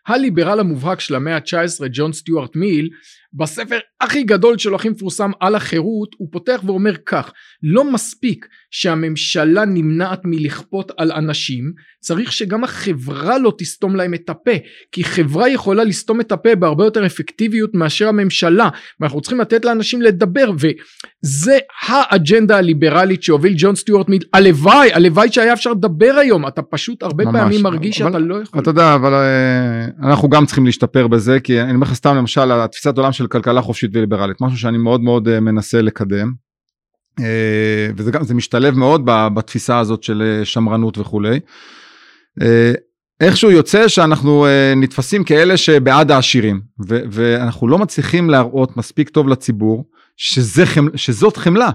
הליברל 0.08 0.60
המובהק 0.60 1.00
של 1.00 1.16
המאה 1.16 1.36
ה-19 1.36 1.86
ג'ון 1.92 2.14
סטיוארט 2.14 2.56
מיל 2.56 2.90
בספר 3.34 3.78
הכי 4.02 4.24
גדול 4.24 4.58
שלו 4.58 4.76
הכי 4.76 4.90
מפורסם 4.90 5.32
על 5.40 5.56
החירות 5.56 6.10
הוא 6.18 6.28
פותח 6.32 6.62
ואומר 6.66 6.94
כך 7.06 7.32
לא 7.64 7.92
מספיק 7.94 8.48
שהממשלה 8.72 9.66
נמנעת 9.66 10.22
מלכפות 10.26 10.92
על 10.98 11.12
אנשים 11.12 11.72
צריך 12.00 12.32
שגם 12.32 12.64
החברה 12.64 13.38
לא 13.38 13.54
תסתום 13.58 13.96
להם 13.96 14.14
את 14.14 14.30
הפה 14.30 14.52
כי 14.92 15.04
חברה 15.04 15.50
יכולה 15.50 15.84
לסתום 15.84 16.22
את 16.22 16.32
הפה 16.32 16.56
בהרבה 16.56 16.86
יותר 16.86 17.06
אפקטיביות 17.06 17.74
מאשר 17.74 18.08
הממשלה 18.08 18.70
ואנחנו 19.00 19.22
צריכים 19.22 19.40
לתת 19.40 19.66
לאנשים 19.66 20.02
לדבר 20.02 20.52
וזה 20.52 21.58
האג'נדה 21.88 22.58
הליברלית 22.58 23.24
שהוביל 23.24 23.54
ג'ון 23.58 23.76
סטיוארט 23.76 24.10
מיל 24.10 24.24
הלוואי 24.34 24.94
הלוואי 24.94 25.32
שהיה 25.32 25.54
אפשר 25.54 25.72
לדבר 25.72 26.16
היום 26.22 26.48
אתה 26.48 26.62
פשוט 26.62 27.04
הרבה 27.04 27.26
ממש, 27.26 27.36
פעמים 27.36 27.64
מרגיש 27.64 28.02
אבל, 28.02 28.12
שאתה 28.12 28.20
לא 28.20 28.42
יכול 28.42 28.60
אתה 28.60 28.70
יודע 28.70 28.96
אבל 28.96 29.12
uh, 29.14 30.06
אנחנו 30.08 30.30
גם 30.30 30.46
צריכים 30.46 30.66
להשתפר 30.66 31.08
בזה 31.08 31.40
כי 31.40 31.62
אני 31.62 31.74
אומר 31.74 31.88
לך 31.88 31.94
סתם 31.94 32.16
למשל 32.16 32.52
התפיסת 32.52 32.98
עולם 32.98 33.12
של 33.12 33.28
כלכלה 33.28 33.62
חופשית 33.62 33.92
וליברלית 33.94 34.38
משהו 34.42 34.58
שאני 34.58 34.78
מאוד 34.78 35.02
מאוד 35.02 35.28
uh, 35.28 35.40
מנסה 35.40 35.82
לקדם. 35.82 36.47
Uh, 37.19 37.24
וזה 37.97 38.12
גם 38.12 38.24
זה 38.24 38.33
משתלב 38.33 38.77
מאוד 38.77 39.01
בתפיסה 39.05 39.79
הזאת 39.79 40.03
של 40.03 40.41
שמרנות 40.43 40.97
וכולי. 40.97 41.39
Uh, 42.39 42.43
איכשהו 43.21 43.51
יוצא 43.51 43.88
שאנחנו 43.88 44.45
נתפסים 44.75 45.24
כאלה 45.24 45.57
שבעד 45.57 46.12
העשירים 46.12 46.62
ו- 46.89 47.01
ואנחנו 47.12 47.67
לא 47.67 47.77
מצליחים 47.77 48.29
להראות 48.29 48.77
מספיק 48.77 49.09
טוב 49.09 49.27
לציבור 49.27 49.86
שזה 50.17 50.63
חמ- 50.63 50.97
שזאת 50.97 51.38
חמלה 51.38 51.69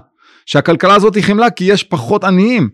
שהכלכלה 0.45 0.95
הזאת 0.95 1.15
היא 1.15 1.23
חמלה 1.23 1.49
כי 1.49 1.63
יש 1.63 1.83
פחות 1.83 2.23
עניים. 2.23 2.69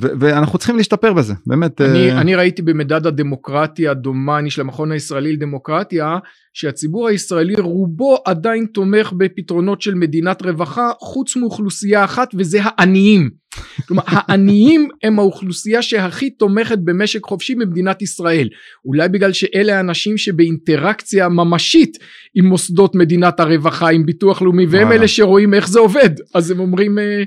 ו- 0.00 0.08
ואנחנו 0.20 0.58
צריכים 0.58 0.76
להשתפר 0.76 1.12
בזה 1.12 1.34
באמת 1.46 1.80
אני, 1.80 2.12
uh... 2.12 2.20
אני 2.20 2.34
ראיתי 2.34 2.62
במדד 2.62 3.06
הדמוקרטיה 3.06 3.94
דומני 3.94 4.50
של 4.50 4.60
המכון 4.60 4.92
הישראלי 4.92 5.32
לדמוקרטיה 5.32 6.18
שהציבור 6.58 7.08
הישראלי 7.08 7.54
רובו 7.58 8.18
עדיין 8.24 8.66
תומך 8.66 9.12
בפתרונות 9.16 9.82
של 9.82 9.94
מדינת 9.94 10.42
רווחה 10.42 10.90
חוץ 11.00 11.36
מאוכלוסייה 11.36 12.04
אחת 12.04 12.28
וזה 12.34 12.58
העניים. 12.62 13.30
כלומר 13.88 14.02
העניים 14.12 14.88
הם 15.02 15.18
האוכלוסייה 15.18 15.82
שהכי 15.82 16.30
תומכת 16.30 16.78
במשק 16.78 17.24
חופשי 17.24 17.54
במדינת 17.54 18.02
ישראל 18.02 18.48
אולי 18.84 19.08
בגלל 19.08 19.32
שאלה 19.32 19.76
האנשים 19.76 20.18
שבאינטראקציה 20.18 21.28
ממשית 21.28 21.98
עם 22.34 22.46
מוסדות 22.46 22.94
מדינת 22.94 23.40
הרווחה 23.40 23.90
עם 23.90 24.06
ביטוח 24.06 24.42
לאומי 24.42 24.66
והם 24.66 24.92
אלה 24.92 25.08
שרואים 25.08 25.54
איך 25.54 25.68
זה 25.68 25.78
עובד 25.78 26.10
אז 26.34 26.50
הם 26.50 26.60
אומרים 26.60 26.98
אה, 26.98 27.22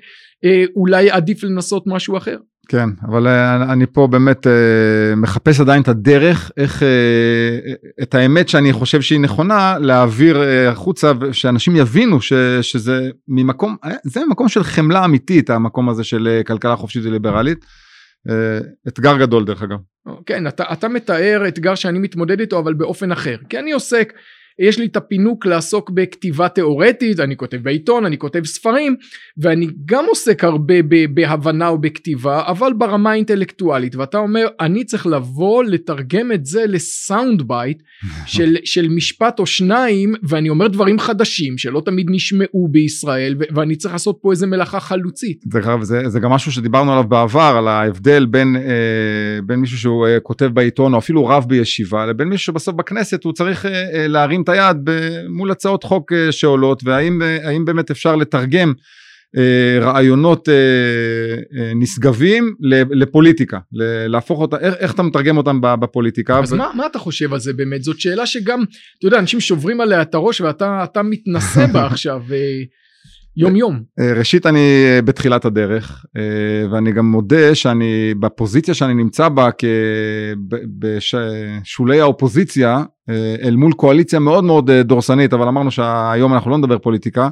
אה, 0.46 0.64
אולי 0.76 1.12
עדיף 1.12 1.44
לנסות 1.44 1.84
משהו 1.88 2.18
אחר. 2.18 2.38
כן 2.70 2.90
אבל 3.08 3.28
אה, 3.28 3.74
אני 3.74 3.86
פה 3.86 4.08
באמת 4.08 4.48
אה, 4.48 5.16
מחפש 5.18 5.60
עדיין 5.60 5.82
את 5.82 5.88
הדרך 5.88 6.52
איך 6.58 6.84
אה, 6.84 7.74
את 8.04 8.16
האמת 8.16 8.50
שאני 8.50 8.74
חושב 8.74 9.02
שהיא 9.02 9.20
נכונה 9.20 9.78
להעביר 9.80 10.42
החוצה 10.72 11.12
שאנשים 11.32 11.76
יבינו 11.76 12.22
ש, 12.22 12.34
שזה 12.62 13.10
ממקום 13.28 13.76
זה 14.04 14.22
מקום 14.30 14.50
של 14.50 14.64
חמלה 14.64 15.06
אמיתית 15.06 15.50
המקום 15.50 15.90
הזה 15.90 16.04
של 16.04 16.42
כלכלה 16.48 16.76
חופשית 16.76 17.06
וליברלית. 17.06 17.66
אתגר 18.88 19.18
גדול 19.18 19.46
דרך 19.46 19.64
אגב. 19.64 19.78
כן 20.26 20.48
אתה, 20.48 20.64
אתה 20.74 20.88
מתאר 20.88 21.44
אתגר 21.48 21.76
שאני 21.76 22.00
מתמודד 22.00 22.40
איתו 22.40 22.60
אבל 22.60 22.74
באופן 22.74 23.12
אחר 23.12 23.36
כי 23.50 23.60
אני 23.60 23.72
עוסק 23.72 24.14
יש 24.60 24.80
לי 24.80 24.86
את 24.86 24.98
הפינוק 24.98 25.46
לעסוק 25.46 25.90
בכתיבה 25.90 26.50
תיאורטית, 26.50 27.20
אני 27.20 27.38
כותב 27.38 27.58
בעיתון, 27.58 28.06
אני 28.06 28.18
כותב 28.18 28.46
ספרים, 28.46 28.96
ואני 29.38 29.68
גם 29.86 30.06
עוסק 30.08 30.44
הרבה 30.44 30.76
בהבנה 31.14 31.72
ובכתיבה, 31.72 32.44
אבל 32.48 32.74
ברמה 32.74 33.12
האינטלקטואלית, 33.12 33.96
ואתה 33.96 34.18
אומר, 34.18 34.48
אני 34.60 34.84
צריך 34.84 35.08
לבוא 35.08 35.64
לתרגם 35.64 36.32
את 36.32 36.46
זה 36.46 36.64
ל 36.68 36.80
sound 36.80 37.42
bite 37.48 37.84
של, 38.26 38.58
של 38.64 38.88
משפט 38.90 39.40
או 39.40 39.46
שניים, 39.46 40.14
ואני 40.24 40.50
אומר 40.50 40.68
דברים 40.68 41.00
חדשים 41.00 41.58
שלא 41.58 41.82
תמיד 41.86 42.08
נשמעו 42.10 42.68
בישראל, 42.72 43.36
ואני 43.56 43.76
צריך 43.76 43.94
לעשות 43.94 44.20
פה 44.22 44.32
איזה 44.32 44.48
מלאכה 44.48 44.80
חלוצית. 44.80 45.44
זה, 45.52 45.62
זה, 45.82 46.10
זה 46.10 46.20
גם 46.20 46.32
משהו 46.32 46.52
שדיברנו 46.52 46.92
עליו 46.92 47.04
בעבר, 47.04 47.56
על 47.58 47.68
ההבדל 47.68 48.26
בין, 48.26 48.56
אה, 48.56 49.42
בין 49.46 49.60
מישהו 49.60 49.78
שהוא 49.78 50.08
אה, 50.08 50.20
כותב 50.20 50.46
בעיתון, 50.46 50.94
או 50.94 51.00
אפילו 51.00 51.26
רב 51.26 51.46
בישיבה, 51.48 52.06
לבין 52.06 52.28
מישהו 52.28 52.46
שבסוף 52.46 52.76
בכנסת 52.76 53.24
הוא 53.24 53.34
צריך 53.34 53.66
אה, 53.66 53.72
אה, 53.94 54.08
להרים 54.50 54.70
היד 54.70 54.90
מול 55.30 55.52
הצעות 55.52 55.84
חוק 55.84 56.14
אה, 56.14 56.32
שעולות 56.32 56.82
והאם 56.84 57.22
אה, 57.22 57.58
באמת 57.66 57.92
אפשר 57.92 58.16
לתרגם 58.16 58.74
אה, 59.38 59.80
רעיונות 59.82 60.50
נשגבים 61.76 62.56
לפוליטיקה, 62.92 63.60
להפוך 64.08 64.40
אותה, 64.40 64.58
איך, 64.58 64.76
איך 64.80 64.94
אתה 64.94 65.04
מתרגם 65.04 65.38
אותם 65.38 65.60
בפוליטיקה. 65.62 66.40
אז 66.40 66.54
ו... 66.54 66.58
מה, 66.58 66.72
מה 66.76 66.86
אתה 66.86 67.00
חושב 67.00 67.34
על 67.34 67.40
זה 67.40 67.54
באמת? 67.54 67.84
זאת 67.84 68.00
שאלה 68.00 68.26
שגם, 68.26 68.64
אתה 68.98 69.08
יודע, 69.08 69.20
אנשים 69.20 69.40
שוברים 69.40 69.82
עליה 69.82 70.02
את 70.02 70.16
הראש 70.16 70.42
ואתה 70.42 71.02
מתנסה 71.04 71.68
בה 71.68 71.86
עכשיו. 71.92 72.22
יום 73.40 73.56
יום. 73.56 73.84
ראשית 74.16 74.46
אני 74.46 74.86
בתחילת 75.06 75.46
הדרך 75.46 76.06
ואני 76.72 76.92
גם 76.92 77.12
מודה 77.12 77.56
שאני 77.56 78.14
בפוזיציה 78.20 78.74
שאני 78.74 78.94
נמצא 78.94 79.30
בה 79.30 79.50
בשולי 80.80 82.02
האופוזיציה 82.02 82.84
אה, 83.10 83.36
אל 83.44 83.56
מול 83.56 83.74
קואליציה 83.74 84.20
מאוד 84.20 84.44
מאוד 84.44 84.70
אה, 84.70 84.84
דורסנית, 84.84 85.34
אבל 85.34 85.48
אמרנו 85.48 85.72
שהיום 85.72 86.34
אנחנו 86.34 86.52
לא 86.52 86.58
נדבר 86.58 86.78
פוליטיקה. 86.78 87.30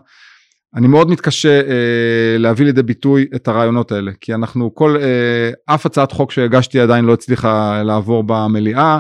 אני 0.76 0.88
מאוד 0.88 1.10
מתקשה 1.10 1.62
אה, 1.62 2.38
להביא 2.38 2.66
לידי 2.66 2.84
ביטוי 2.84 3.28
את 3.36 3.48
הרעיונות 3.48 3.92
האלה, 3.92 4.12
כי 4.22 4.34
אנחנו 4.34 4.76
כל, 4.76 4.98
אה, 5.02 5.76
אף 5.76 5.86
הצעת 5.86 6.12
חוק 6.12 6.32
שהגשתי 6.32 6.80
עדיין 6.80 7.06
לא 7.06 7.14
הצליחה 7.14 7.84
לעבור 7.84 8.24
במליאה, 8.28 8.82
אה, 8.82 9.00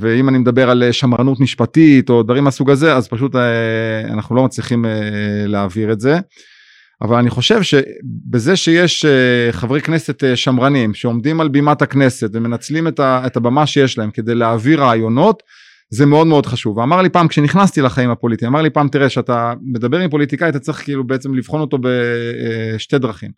ואם 0.00 0.28
אני 0.28 0.38
מדבר 0.38 0.70
על 0.70 0.92
שמרנות 0.92 1.40
משפטית 1.40 2.10
או 2.10 2.22
דברים 2.22 2.44
מהסוג 2.44 2.70
הזה, 2.70 2.96
אז 2.96 3.08
פשוט 3.08 3.36
אה, 3.36 4.00
אנחנו 4.12 4.36
לא 4.36 4.44
מצליחים 4.44 4.86
אה, 4.86 4.90
להעביר 5.46 5.92
את 5.92 6.00
זה. 6.00 6.18
אבל 7.02 7.16
אני 7.16 7.30
חושב 7.30 7.62
שבזה 7.62 8.56
שיש 8.56 9.04
אה, 9.04 9.52
חברי 9.52 9.80
כנסת 9.80 10.24
אה, 10.24 10.36
שמרנים 10.36 10.94
שעומדים 10.94 11.40
על 11.40 11.48
בימת 11.48 11.82
הכנסת 11.82 12.30
ומנצלים 12.32 12.86
את 12.98 13.36
הבמה 13.36 13.66
שיש 13.66 13.98
להם 13.98 14.10
כדי 14.10 14.34
להעביר 14.34 14.80
רעיונות, 14.80 15.42
זה 15.92 16.06
מאוד 16.06 16.26
מאוד 16.26 16.46
חשוב. 16.46 16.76
ואמר 16.76 17.02
לי 17.02 17.08
פעם 17.08 17.28
כשנכנסתי 17.28 17.80
לחיים 17.80 18.10
הפוליטיים, 18.10 18.50
אמר 18.50 18.62
לי 18.62 18.70
פעם 18.70 18.88
תראה 18.88 19.08
שאתה 19.08 19.54
מדבר 19.62 19.98
עם 19.98 20.10
פוליטיקאי 20.10 20.48
אתה 20.48 20.58
צריך 20.58 20.84
כאילו 20.84 21.06
בעצם 21.06 21.34
לבחון 21.34 21.60
אותו 21.60 21.78
בשתי 21.80 22.98
דרכים. 22.98 23.30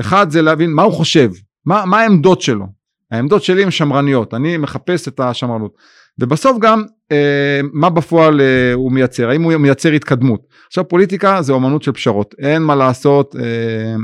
אחד 0.00 0.30
זה 0.30 0.42
להבין 0.42 0.72
מה 0.72 0.82
הוא 0.82 0.92
חושב, 0.92 1.30
מה, 1.66 1.84
מה 1.84 2.00
העמדות 2.00 2.40
שלו. 2.40 2.79
העמדות 3.10 3.42
שלי 3.42 3.62
הן 3.62 3.70
שמרניות, 3.70 4.34
אני 4.34 4.56
מחפש 4.56 5.08
את 5.08 5.20
השמרנות. 5.20 5.74
ובסוף 6.18 6.58
גם 6.60 6.84
אה, 7.12 7.60
מה 7.72 7.90
בפועל 7.90 8.40
אה, 8.40 8.72
הוא 8.74 8.92
מייצר, 8.92 9.30
האם 9.30 9.42
הוא 9.42 9.56
מייצר 9.56 9.92
התקדמות. 9.92 10.40
עכשיו 10.66 10.88
פוליטיקה 10.88 11.42
זה 11.42 11.52
אומנות 11.52 11.82
של 11.82 11.92
פשרות, 11.92 12.34
אין 12.38 12.62
מה 12.62 12.74
לעשות. 12.74 13.36
אה, 13.36 13.96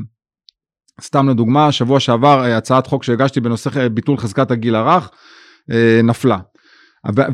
סתם 1.00 1.28
לדוגמה, 1.28 1.72
שבוע 1.72 2.00
שעבר 2.00 2.44
אה, 2.44 2.56
הצעת 2.56 2.86
חוק 2.86 3.04
שהגשתי 3.04 3.40
בנושא 3.40 3.70
אה, 3.80 3.88
ביטול 3.88 4.16
חזקת 4.16 4.50
הגיל 4.50 4.74
הרך 4.74 5.10
אה, 5.70 6.00
נפלה. 6.04 6.38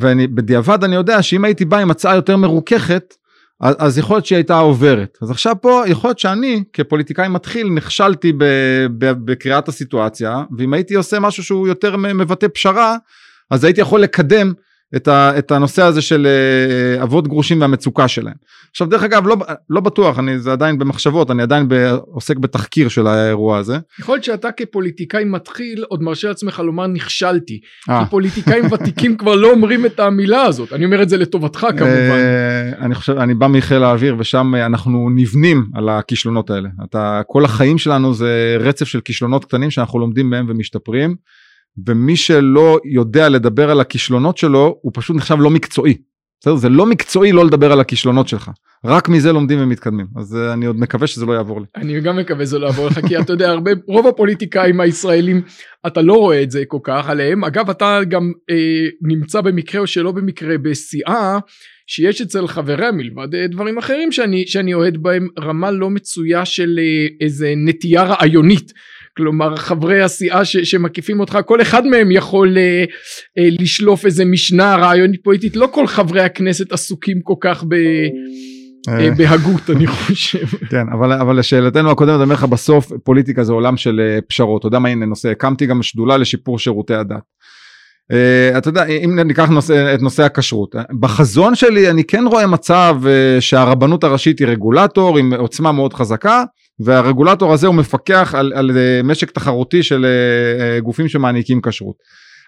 ואני 0.01 0.27
בדיעבד 0.27 0.85
אני 0.85 0.95
יודע 0.95 1.23
שאם 1.23 1.45
הייתי 1.45 1.65
בא 1.65 1.79
עם 1.79 1.91
הצעה 1.91 2.15
יותר 2.15 2.37
מרוככת 2.37 3.15
אז, 3.63 3.75
אז 3.79 3.99
יכול 3.99 4.17
להיות 4.17 4.27
שהיא 4.27 4.37
הייתה 4.37 4.59
עוברת 4.59 5.19
אז 5.23 5.31
עכשיו 5.31 5.57
פה 5.61 5.83
יכול 5.87 6.09
להיות 6.09 6.19
שאני 6.19 6.65
כפוליטיקאי 6.73 7.29
מתחיל 7.29 7.69
נכשלתי 7.69 8.33
בקריאת 8.99 9.69
הסיטואציה 9.69 10.43
ואם 10.59 10.75
הייתי 10.75 10.95
עושה 10.95 11.21
משהו 11.21 11.45
שהוא 11.45 11.69
יותר 11.69 11.97
מבטא 11.97 12.47
פשרה 12.55 12.97
אז 13.51 13.65
הייתי 13.65 13.81
יכול 13.81 14.01
לקדם 14.01 14.53
את, 14.97 15.09
ה, 15.09 15.39
את 15.39 15.51
הנושא 15.51 15.83
הזה 15.83 16.03
של 16.03 16.27
אה, 16.27 17.03
אבות 17.03 17.29
גרושים 17.29 17.61
והמצוקה 17.61 18.09
שלהם. 18.09 18.35
עכשיו 18.71 18.87
דרך 18.87 19.03
אגב 19.03 19.27
לא, 19.27 19.37
לא 19.71 19.81
בטוח, 19.81 20.19
אני, 20.19 20.39
זה 20.39 20.53
עדיין 20.53 20.79
במחשבות, 20.79 21.31
אני 21.31 21.43
עדיין 21.43 21.69
ב, 21.69 21.75
עוסק 22.01 22.37
בתחקיר 22.37 22.89
של 22.89 23.07
האירוע 23.07 23.59
הזה. 23.59 23.79
יכול 24.01 24.15
להיות 24.15 24.25
שאתה 24.25 24.53
כפוליטיקאי 24.53 25.25
מתחיל 25.25 25.85
עוד 25.89 26.03
מרשה 26.03 26.29
לעצמך 26.29 26.59
לומר 26.59 26.87
נכשלתי. 26.87 27.61
아. 27.63 27.93
אה. 27.93 28.05
כי 28.05 28.11
פוליטיקאים 28.11 28.73
ותיקים 28.73 29.17
כבר 29.17 29.35
לא 29.35 29.51
אומרים 29.51 29.87
את 29.87 30.01
המילה 30.01 30.43
הזאת, 30.43 30.73
אני 30.73 30.85
אומר 30.85 31.03
את 31.03 31.09
זה 31.09 31.17
לטובתך 31.17 31.67
כמובן. 31.79 32.19
אה, 32.63 32.85
אני 32.85 32.95
חושב, 32.95 33.13
אני 33.19 33.35
בא 33.35 33.47
מחיל 33.47 33.83
האוויר 33.83 34.17
ושם 34.19 34.55
אנחנו 34.55 35.11
נבנים 35.11 35.67
על 35.75 35.89
הכישלונות 35.89 36.51
האלה. 36.51 36.69
אתה, 36.85 37.23
כל 37.27 37.45
החיים 37.45 37.79
שלנו 37.79 38.15
זה 38.15 38.57
רצף 38.61 38.85
של 38.85 39.01
כישלונות 39.01 39.45
קטנים 39.45 39.71
שאנחנו 39.71 39.99
לומדים 39.99 40.31
מהם 40.31 40.47
ומשתפרים. 40.49 41.17
ומי 41.87 42.17
שלא 42.17 42.79
יודע 42.85 43.29
לדבר 43.29 43.71
על 43.71 43.81
הכישלונות 43.81 44.39
שלו 44.39 44.79
הוא 44.83 44.93
פשוט 44.95 45.17
נחשב 45.17 45.37
לא 45.39 45.51
מקצועי. 45.51 45.97
בסדר? 46.41 46.57
זה 46.57 46.69
לא 46.69 46.87
מקצועי 46.87 47.33
לא 47.33 47.45
לדבר 47.45 47.73
על 47.73 47.81
הכישלונות 47.81 48.29
שלך. 48.29 48.51
רק 48.85 49.09
מזה 49.09 49.33
לומדים 49.33 49.59
ומתקדמים. 49.63 50.07
אז 50.17 50.35
uh, 50.35 50.53
אני 50.53 50.67
עוד 50.67 50.81
מקווה 50.81 51.07
שזה 51.07 51.27
לא 51.27 51.33
יעבור 51.33 51.61
לי. 51.61 51.67
אני 51.77 52.01
גם 52.01 52.17
מקווה 52.17 52.47
שזה 52.47 52.59
לא 52.59 52.67
יעבור 52.67 52.87
לך, 52.87 53.07
כי 53.09 53.19
אתה 53.19 53.33
יודע, 53.33 53.51
הרבה, 53.51 53.71
רוב 53.89 54.07
הפוליטיקאים 54.07 54.81
הישראלים, 54.81 55.43
אתה 55.87 56.03
לא 56.03 56.15
רואה 56.15 56.43
את 56.43 56.51
זה 56.51 56.63
כל 56.69 56.79
כך 56.85 57.09
עליהם. 57.09 57.45
אגב, 57.45 57.71
אתה 57.71 58.01
גם 58.09 58.33
אה, 58.51 58.89
נמצא 59.03 59.41
במקרה 59.41 59.81
או 59.81 59.87
שלא 59.87 60.13
במקרה 60.13 60.59
בסיעה, 60.59 61.39
שיש 61.95 62.21
אצל 62.21 62.47
חבריה 62.47 62.93
מלבד 62.93 63.35
אה, 63.35 63.47
דברים 63.47 63.79
אחרים 63.79 64.13
שאני, 64.13 64.45
שאני 64.47 64.75
אוהד 64.75 64.97
בהם, 64.97 65.29
רמה 65.41 65.71
לא 65.71 65.91
מצויה 65.91 66.45
של 66.45 66.79
אה, 66.79 67.07
איזה 67.21 67.53
נטייה 67.57 68.03
רעיונית. 68.03 68.73
כלומר 69.17 69.57
חברי 69.57 70.03
הסיעה 70.03 70.45
ש, 70.45 70.57
שמקיפים 70.57 71.21
אותך 71.21 71.39
כל 71.47 71.63
אחד 71.63 71.87
מהם 71.87 72.11
יכול 72.11 72.59
אה, 72.59 72.85
אה, 73.39 73.49
לשלוף 73.61 74.07
איזה 74.07 74.25
משנה 74.25 74.77
רעיונית 74.77 75.21
פוליטית 75.25 75.57
לא 75.57 75.69
כל 75.73 75.87
חברי 75.87 76.21
הכנסת 76.21 76.73
עסוקים 76.73 77.21
כל 77.23 77.35
כך 77.41 77.65
ב... 77.69 77.75
אה, 78.89 79.11
בהגות 79.17 79.71
אני 79.71 79.87
חושב. 79.87 80.47
כן 80.71 80.85
אבל 80.93 81.13
אבל 81.13 81.39
לשאלתנו 81.39 81.91
הקודמת 81.91 82.15
אני 82.15 82.23
אומר 82.23 82.35
לך 82.35 82.45
בסוף 82.45 82.93
פוליטיקה 83.05 83.45
זה 83.45 83.53
עולם 83.53 83.77
של 83.77 84.01
פשרות 84.29 84.61
אתה 84.61 84.67
יודע 84.67 84.79
מה 84.79 84.89
הנה 84.89 85.07
נושא 85.07 85.29
הקמתי 85.29 85.67
גם 85.67 85.83
שדולה 85.83 86.17
לשיפור 86.17 86.59
שירותי 86.59 86.95
הדת. 86.95 87.23
Uh, 88.13 88.59
אתה 88.59 88.69
יודע 88.69 88.85
אם 88.85 89.19
ניקח 89.19 89.49
נושא, 89.49 89.95
את 89.95 90.03
נושא 90.03 90.23
הכשרות 90.23 90.75
בחזון 91.01 91.55
שלי 91.55 91.91
אני 91.91 92.05
כן 92.05 92.25
רואה 92.27 92.47
מצב 92.47 92.97
uh, 93.03 93.41
שהרבנות 93.41 94.05
הראשית 94.05 94.39
היא 94.39 94.49
רגולטור 94.49 95.19
עם 95.19 95.35
עוצמה 95.35 95.73
מאוד 95.73 95.95
חזקה 95.95 96.45
והרגולטור 96.81 97.53
הזה 97.53 97.67
הוא 97.67 97.75
מפקח 97.75 98.35
על, 98.39 98.53
על 98.55 98.71
משק 99.05 99.31
תחרותי 99.31 99.83
של 99.83 100.07
גופים 100.83 101.09
שמעניקים 101.09 101.61
כשרות. 101.61 101.97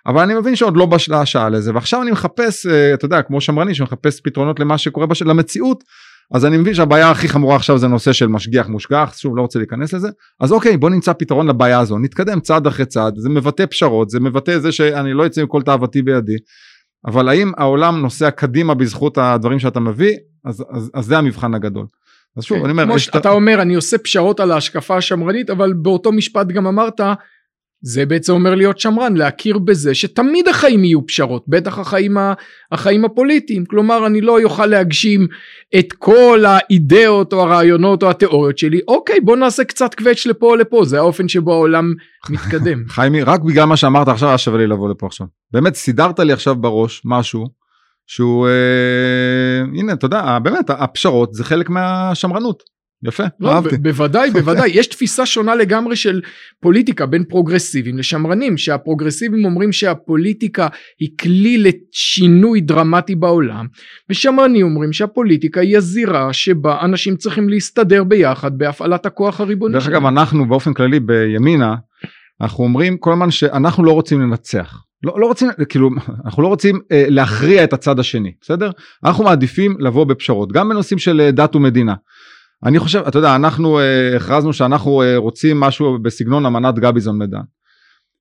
אבל 0.07 0.23
אני 0.23 0.35
מבין 0.35 0.57
שעוד 0.57 0.77
לא 0.77 0.87
בשלה 0.87 1.21
השעה 1.21 1.49
לזה 1.49 1.75
ועכשיו 1.75 2.03
אני 2.03 2.11
מחפש 2.11 2.67
אתה 2.95 3.05
יודע 3.05 3.23
כמו 3.23 3.41
שמרני 3.41 3.75
שמחפש 3.75 4.21
פתרונות 4.25 4.61
למה 4.61 4.79
שקורה 4.79 5.07
בש... 5.07 5.23
למציאות 5.23 5.85
אז 6.33 6.45
אני 6.45 6.57
מבין 6.57 6.75
שהבעיה 6.75 7.11
הכי 7.11 7.29
חמורה 7.29 7.57
עכשיו 7.57 7.79
זה 7.79 7.89
נושא 7.89 8.13
של 8.13 8.27
משגיח 8.27 8.69
מושגח, 8.69 9.15
שוב 9.17 9.37
לא 9.37 9.43
רוצה 9.43 9.59
להיכנס 9.59 9.93
לזה, 9.93 10.09
אז 10.41 10.53
אוקיי 10.53 10.77
בוא 10.77 10.91
נמצא 10.91 11.13
פתרון 11.13 11.47
לבעיה 11.47 11.81
הזו, 11.81 11.99
נתקדם 11.99 12.41
צעד 12.41 12.67
אחרי 12.67 12.87
צעד, 12.87 13.15
זה 13.17 13.29
מבטא 13.29 13.67
פשרות, 13.67 14.11
זה 14.11 14.21
מבטא 14.21 14.59
זה 14.59 14.73
שאני 14.73 15.13
לא 15.13 15.27
אצא 15.27 15.41
עם 15.41 15.47
כל 15.47 15.63
תאוותי 15.63 16.03
בידי, 16.03 16.37
אבל 17.07 17.29
האם 17.29 17.53
העולם 17.57 18.01
נוסע 18.01 18.31
קדימה 18.31 18.75
בזכות 18.75 19.19
הדברים 19.19 19.59
שאתה 19.59 19.81
מביא, 19.81 20.17
אז, 20.45 20.65
אז, 20.71 20.91
אז 20.95 21.05
זה 21.05 21.19
המבחן 21.19 21.55
הגדול. 21.55 21.87
אז 22.37 22.45
שוב, 22.45 22.59
כן, 22.59 22.65
אני 22.65 22.73
אומר, 22.73 22.85
כמו 22.85 22.99
שאתה 22.99 23.31
אומר, 23.31 23.63
אני 23.63 23.75
עושה 23.75 23.99
פשרות 23.99 24.41
על 24.41 24.51
ההשקפה 24.51 24.97
השמרנית, 24.97 25.51
אבל 25.51 25.73
באותו 25.73 26.13
משפט 26.13 26.47
גם 26.47 26.67
אמרת, 26.67 27.01
זה 27.87 28.07
בעצם 28.07 28.33
אומר 28.33 28.55
להיות 28.55 28.79
שמרן, 28.79 29.17
להכיר 29.17 29.59
בזה 29.59 29.95
שתמיד 29.95 30.49
החיים 30.49 30.85
יהיו 30.85 31.07
פשרות, 31.07 31.45
בטח 31.49 31.79
החיים, 31.79 32.17
החיים 32.73 33.05
הפוליטיים, 33.05 33.65
כלומר 33.65 34.07
אני 34.07 34.21
לא 34.21 34.43
אוכל 34.43 34.67
להגשים 34.67 35.27
את 35.79 35.93
כל 35.93 36.45
האידאות 36.47 37.33
או 37.33 37.43
הרעיונות 37.43 38.03
או 38.03 38.11
התיאוריות 38.11 38.59
שלי, 38.59 38.81
אוקיי 38.89 39.21
בוא 39.21 39.37
נעשה 39.37 39.65
קצת 39.65 39.95
קווץ' 39.95 40.27
לפה 40.27 40.47
או 40.47 40.57
לפה, 40.57 40.85
זה 40.85 40.99
האופן 40.99 41.29
שבו 41.29 41.53
העולם 41.53 41.93
מתקדם. 42.31 42.85
חיימי, 42.95 43.23
רק 43.23 43.41
בגלל 43.41 43.65
מה 43.65 43.77
שאמרת 43.77 44.09
עכשיו 44.09 44.29
היה 44.29 44.39
שווה 44.39 44.59
לי 44.59 44.67
לבוא 44.67 44.91
לפה 44.91 45.07
עכשיו. 45.07 45.27
באמת 45.53 45.75
סידרת 45.75 46.21
לי 46.21 46.33
עכשיו 46.33 46.55
בראש 46.55 47.03
משהו 47.05 47.47
שהוא, 48.07 48.47
אה, 48.49 49.79
הנה 49.79 49.93
אתה 49.93 50.07
יודע, 50.07 50.39
באמת 50.43 50.71
הפשרות 50.71 51.35
זה 51.35 51.45
חלק 51.45 51.71
מהשמרנות. 51.71 52.74
יפה, 53.05 53.25
לא, 53.41 53.53
אהבתי. 53.53 53.77
בוודאי, 53.77 54.31
בוודאי. 54.41 54.71
יש 54.75 54.87
תפיסה 54.87 55.27
שונה 55.27 55.55
לגמרי 55.55 55.97
של 55.97 56.21
פוליטיקה 56.61 57.07
בין 57.07 57.25
פרוגרסיבים 57.25 57.99
לשמרנים, 57.99 58.57
שהפרוגרסיבים 58.57 59.45
אומרים 59.45 59.73
שהפוליטיקה 59.73 60.69
היא 61.01 61.09
כלי 61.21 61.59
לשינוי 61.59 62.61
דרמטי 62.61 63.15
בעולם, 63.15 63.67
ושמרנים 64.11 64.67
אומרים 64.67 64.93
שהפוליטיקה 64.93 65.61
היא 65.61 65.77
הזירה 65.77 66.33
שבה 66.33 66.81
אנשים 66.81 67.17
צריכים 67.17 67.49
להסתדר 67.49 68.05
ביחד 68.05 68.59
בהפעלת 68.59 69.07
הכוח 69.07 69.41
הריבוני. 69.41 69.75
דרך 69.75 69.89
אגב, 69.89 70.07
אנחנו 70.07 70.49
באופן 70.49 70.75
כללי 70.75 71.01
בימינה, 71.01 71.75
אנחנו 72.41 72.65
אומרים 72.65 72.99
כל 72.99 73.13
הזמן 73.13 73.31
שאנחנו 73.31 73.85
לא 73.85 73.93
רוצים 73.93 74.21
לנצח. 74.21 74.85
לא, 75.05 75.21
לא 75.21 75.27
רוצים 75.27 75.49
כאילו 75.69 75.91
אנחנו 76.25 76.43
לא 76.43 76.49
רוצים 76.49 76.81
אה, 76.93 77.05
להכריע 77.09 77.65
את 77.65 77.73
הצד 77.73 77.99
השני 77.99 78.33
בסדר 78.41 78.71
אנחנו 79.05 79.25
מעדיפים 79.25 79.77
לבוא 79.81 80.05
בפשרות 80.05 80.53
גם 80.53 80.69
בנושאים 80.69 80.99
של 80.99 81.21
אה, 81.21 81.31
דת 81.31 81.57
ומדינה 81.57 81.95
אני 82.65 82.79
חושב, 82.79 83.03
אתה 83.09 83.19
יודע, 83.19 83.37
אנחנו 83.37 83.79
אה, 83.79 84.17
הכרזנו 84.17 84.53
שאנחנו 84.53 85.03
אה, 85.03 85.17
רוצים 85.17 85.61
משהו 85.61 85.99
בסגנון 86.03 86.47
אמנת 86.47 86.75
גביזון 86.75 87.19
מדן. 87.19 87.41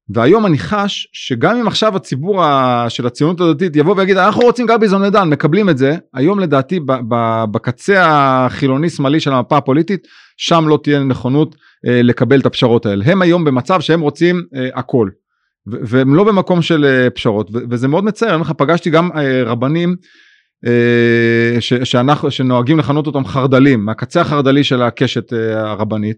והיום 0.10 0.46
אני 0.46 0.58
חש 0.58 1.08
שגם 1.14 1.58
אם 1.58 1.68
עכשיו 1.68 1.96
הציבור 1.96 2.44
ה, 2.44 2.86
של 2.90 3.08
הציונות 3.08 3.42
הדתית 3.42 3.76
יבוא 3.76 3.96
ויגיד 3.98 4.18
אנחנו 4.18 4.42
רוצים 4.42 4.66
גביזון 4.66 5.02
מדן, 5.02 5.30
מקבלים 5.30 5.70
את 5.70 5.78
זה, 5.78 5.98
היום 6.14 6.40
לדעתי 6.40 6.80
ב, 6.80 6.92
ב, 7.08 7.44
בקצה 7.52 8.04
החילוני 8.06 8.90
שמאלי 8.90 9.20
של 9.20 9.34
המפה 9.34 9.58
הפוליטית, 9.58 10.08
שם 10.38 10.66
לא 10.68 10.80
תהיה 10.84 11.00
נכונות 11.00 11.56
אה, 11.88 12.02
לקבל 12.02 12.40
את 12.40 12.46
הפשרות 12.46 12.86
האלה. 12.86 13.06
הם 13.08 13.22
היום 13.22 13.44
במצב 13.44 13.82
שהם 13.82 14.02
רוצים 14.02 14.44
אה, 14.56 14.70
הכל. 14.74 15.10
והם 15.66 16.16
לא 16.16 16.24
במקום 16.24 16.62
של 16.62 16.86
אה, 16.86 17.10
פשרות 17.10 17.50
וזה 17.70 17.88
מאוד 17.88 18.04
מצער, 18.04 18.30
אני 18.30 18.36
אומר 18.36 18.46
לך 18.46 18.52
פגשתי 18.52 18.90
גם 18.90 19.10
אה, 19.16 19.44
רבנים 19.44 19.96
ש, 21.60 21.74
שאנחנו, 21.74 22.32
שנוהגים 22.32 22.80
לכנות 22.80 23.08
אותם 23.08 23.26
חרדלים, 23.26 23.86
מהקצה 23.86 24.22
החרדלי 24.22 24.64
של 24.64 24.82
הקשת 24.82 25.34
אה, 25.34 25.72
הרבנית, 25.72 26.18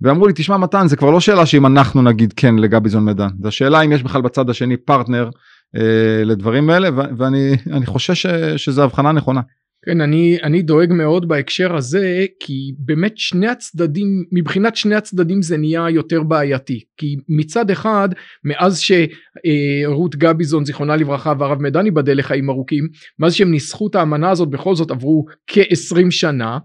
ואמרו 0.00 0.26
לי, 0.26 0.32
תשמע 0.36 0.56
מתן, 0.56 0.88
זה 0.88 0.96
כבר 0.96 1.10
לא 1.10 1.20
שאלה 1.20 1.46
שאם 1.46 1.66
אנחנו 1.66 2.02
נגיד 2.02 2.32
כן 2.32 2.56
לגביזון 2.56 3.04
מדן, 3.04 3.28
זה 3.42 3.48
השאלה 3.48 3.80
אם 3.80 3.92
יש 3.92 4.02
בכלל 4.02 4.22
בצד 4.22 4.50
השני 4.50 4.76
פרטנר 4.76 5.30
אה, 5.76 6.24
לדברים 6.24 6.70
האלה, 6.70 6.88
ואני 7.16 7.86
חושש 7.86 8.26
שזו 8.56 8.84
הבחנה 8.84 9.12
נכונה. 9.12 9.40
כן 9.88 10.00
אני 10.00 10.38
אני 10.42 10.62
דואג 10.62 10.92
מאוד 10.92 11.28
בהקשר 11.28 11.76
הזה 11.76 12.26
כי 12.40 12.72
באמת 12.78 13.18
שני 13.18 13.48
הצדדים 13.48 14.24
מבחינת 14.32 14.76
שני 14.76 14.94
הצדדים 14.94 15.42
זה 15.42 15.56
נהיה 15.56 15.90
יותר 15.90 16.22
בעייתי. 16.22 16.80
כי 16.96 17.16
מצד 17.28 17.70
אחד 17.70 18.08
מאז 18.44 18.80
שרות 18.80 20.16
גביזון 20.16 20.64
זיכרונה 20.64 20.96
לברכה 20.96 21.32
והרב 21.38 21.62
מדן 21.62 21.84
ייבדל 21.84 22.18
לחיים 22.18 22.50
ארוכים 22.50 22.88
מאז 23.18 23.34
שהם 23.34 23.50
ניסחו 23.50 23.88
את 23.88 23.94
האמנה 23.94 24.30
הזאת 24.30 24.50
בכל 24.50 24.74
זאת 24.74 24.90
עברו 24.90 25.24
כ-20 25.46 26.10
שנה 26.10 26.58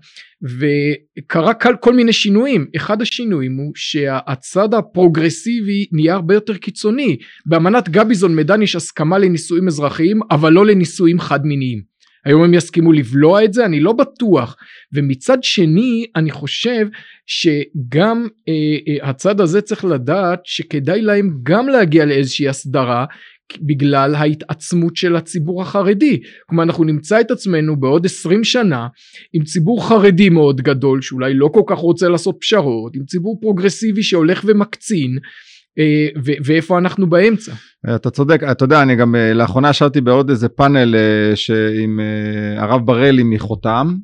וקרה 0.44 1.54
כל, 1.54 1.76
כל 1.80 1.94
מיני 1.94 2.14
שינויים. 2.14 2.66
אחד 2.76 3.02
השינויים 3.02 3.58
הוא 3.58 3.72
שהצד 3.76 4.74
הפרוגרסיבי 4.74 5.86
נהיה 5.92 6.14
הרבה 6.14 6.34
יותר 6.34 6.58
קיצוני. 6.58 7.18
באמנת 7.46 7.90
גביזון 7.90 8.36
מדן 8.36 8.62
יש 8.62 8.76
הסכמה 8.76 9.18
לנישואים 9.18 9.68
אזרחיים 9.68 10.20
אבל 10.32 10.54
לא 10.54 10.66
לנישואים 10.66 11.20
חד 11.20 11.46
מיניים 11.46 11.93
היום 12.26 12.44
הם 12.44 12.54
יסכימו 12.54 12.94
לבלוע 12.94 13.44
את 13.44 13.54
זה 13.54 13.66
אני 13.66 13.80
לא 13.80 13.94
בטוח. 13.94 14.56
ומצד 14.94 15.44
שני 15.44 16.06
אני 16.16 16.32
חושב 16.32 16.88
שגם 17.26 18.28
אה, 18.50 18.54
אה, 18.88 19.10
הצד 19.10 19.42
הזה 19.42 19.62
צריך 19.62 19.86
לדעת 19.86 20.40
שכדאי 20.44 21.02
להם 21.02 21.38
גם 21.44 21.68
להגיע 21.68 22.06
לאיזושהי 22.06 22.50
הסדרה 22.50 23.06
בגלל 23.62 24.16
ההתעצמות 24.16 24.96
של 24.96 25.16
הציבור 25.16 25.62
החרדי. 25.62 26.22
כלומר 26.50 26.64
אנחנו 26.64 26.84
נמצא 26.84 27.22
את 27.22 27.32
עצמנו 27.32 27.80
בעוד 27.80 28.06
20 28.06 28.44
שנה 28.44 28.88
עם 29.34 29.44
ציבור 29.44 29.88
חרדי 29.88 30.30
מאוד 30.30 30.62
גדול 30.62 31.02
שאולי 31.02 31.34
לא 31.34 31.50
כל 31.54 31.62
כך 31.68 31.78
רוצה 31.78 32.10
לעשות 32.10 32.38
פשרות 32.42 32.96
עם 32.96 33.06
ציבור 33.06 33.38
פרוגרסיבי 33.42 34.04
שהולך 34.04 34.44
ומקצין 34.48 35.18
ואיפה 36.46 36.78
אנחנו 36.78 37.10
באמצע. 37.10 37.52
אתה 37.96 38.10
צודק, 38.10 38.44
אתה 38.52 38.66
יודע, 38.66 38.82
אני 38.82 38.96
גם 38.96 39.16
אה, 39.16 39.34
לאחרונה 39.34 39.70
ישבתי 39.70 40.02
בעוד 40.02 40.30
איזה 40.30 40.50
פאנל 40.50 40.96
אה, 40.96 41.34
עם 41.84 42.00
הרב 42.58 42.86
בראלי 42.86 43.24
מחותם 43.24 43.96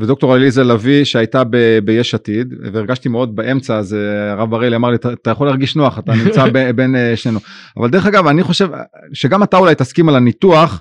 ודוקטור 0.00 0.34
עליזה 0.34 0.64
לביא 0.64 1.04
שהייתה 1.04 1.42
ביש 1.84 2.14
עתיד 2.14 2.54
והרגשתי 2.72 3.08
מאוד 3.08 3.36
באמצע 3.36 3.78
אז 3.78 3.96
הרב 4.30 4.50
בראלי 4.50 4.76
אמר 4.76 4.90
לי 4.90 4.96
אתה 4.96 5.30
יכול 5.30 5.46
להרגיש 5.46 5.76
נוח 5.76 5.98
אתה 5.98 6.12
נמצא 6.14 6.44
בין 6.76 6.96
שנינו 7.16 7.38
אבל 7.76 7.90
דרך 7.90 8.06
אגב 8.06 8.26
אני 8.26 8.42
חושב 8.42 8.68
שגם 9.12 9.42
אתה 9.42 9.56
אולי 9.56 9.74
תסכים 9.74 10.08
על 10.08 10.16
הניתוח 10.16 10.80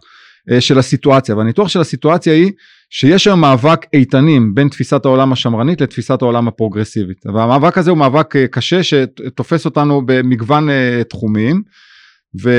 של 0.60 0.80
הסיטואציה. 0.80 1.36
והניתוח 1.36 1.68
של 1.68 1.82
הסיטואציה 1.82 2.34
היא 2.34 2.52
שיש 2.90 3.28
היום 3.28 3.42
מאבק 3.42 3.86
איתנים 3.94 4.56
בין 4.56 4.70
תפיסת 4.70 5.06
העולם 5.06 5.34
השמרנית 5.34 5.82
לתפיסת 5.82 6.22
העולם 6.22 6.48
הפרוגרסיבית. 6.48 7.26
והמאבק 7.26 7.78
הזה 7.78 7.90
הוא 7.90 7.98
מאבק 7.98 8.36
אה, 8.36 8.48
קשה 8.48 8.84
שתופס 8.84 9.66
אותנו 9.66 10.02
במגוון 10.06 10.70
אה, 10.70 11.02
תחומים. 11.10 11.62
ו, 12.44 12.52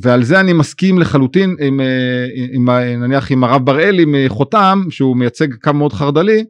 ועל 0.00 0.24
זה 0.24 0.40
אני 0.40 0.52
מסכים 0.52 0.98
לחלוטין 0.98 1.56
עם, 1.60 1.80
אה, 1.80 2.26
עם, 2.34 2.68
עם 2.70 3.02
נניח 3.02 3.30
עם 3.30 3.44
הרב 3.44 3.64
בראלי 3.64 4.04
מחותם 4.06 4.82
שהוא 4.90 5.16
מייצג 5.16 5.54
קו 5.54 5.72
מאוד 5.72 5.92
חרד"לי 5.92 6.44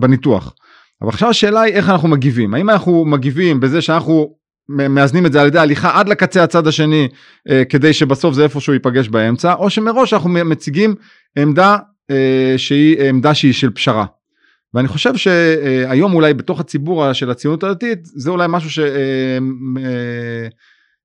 בניתוח. 0.00 0.54
אבל 1.02 1.08
עכשיו 1.08 1.28
השאלה 1.28 1.60
היא 1.60 1.74
איך 1.74 1.88
אנחנו 1.88 2.08
מגיבים. 2.08 2.54
האם 2.54 2.70
אנחנו 2.70 3.04
מגיבים 3.04 3.60
בזה 3.60 3.82
שאנחנו 3.82 4.34
מאזנים 4.68 5.26
את 5.26 5.32
זה 5.32 5.40
על 5.40 5.46
ידי 5.46 5.58
הליכה 5.58 6.00
עד 6.00 6.08
לקצה 6.08 6.44
הצד 6.44 6.66
השני 6.66 7.08
אה, 7.50 7.64
כדי 7.64 7.92
שבסוף 7.92 8.34
זה 8.34 8.42
איפשהו 8.42 8.72
ייפגש 8.72 9.08
באמצע 9.08 9.54
או 9.54 9.70
שמראש 9.70 10.12
אנחנו 10.12 10.30
מציגים 10.30 10.94
עמדה 11.38 11.76
אה, 12.10 12.54
שהיא 12.56 13.02
עמדה 13.02 13.34
שהיא 13.34 13.52
של 13.52 13.70
פשרה. 13.70 14.04
ואני 14.74 14.88
חושב 14.88 15.16
שהיום 15.16 16.14
אולי 16.14 16.34
בתוך 16.34 16.60
הציבור 16.60 17.12
של 17.12 17.30
הציונות 17.30 17.64
הדתית 17.64 17.98
זה 18.04 18.30
אולי 18.30 18.46
משהו 18.48 18.70
ש... 18.70 18.78
אה, 18.78 19.38
אה, 19.78 20.48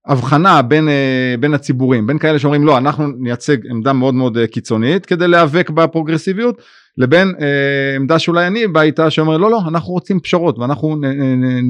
הבחנה 0.08 0.62
בין, 0.62 0.90
אה, 0.90 1.36
בין 1.40 1.54
הציבורים 1.54 2.08
בין 2.08 2.18
כאלה 2.18 2.40
שאומרים 2.40 2.66
לא 2.66 2.78
אנחנו 2.78 3.08
נייצג 3.08 3.58
עמדה 3.70 3.94
מאוד 3.94 4.14
מאוד 4.14 4.38
קיצונית 4.52 5.06
כדי 5.06 5.28
להיאבק 5.28 5.70
בפרוגרסיביות 5.70 6.62
לבין 6.98 7.34
אה, 7.42 7.96
עמדה 7.96 8.20
שאולי 8.20 8.48
אני 8.48 8.68
בא 8.68 8.82
איתה 8.82 9.10
שאומר 9.10 9.38
לא 9.38 9.52
לא 9.52 9.62
אנחנו 9.68 9.94
רוצים 9.94 10.20
פשרות 10.20 10.60
ואנחנו 10.60 10.96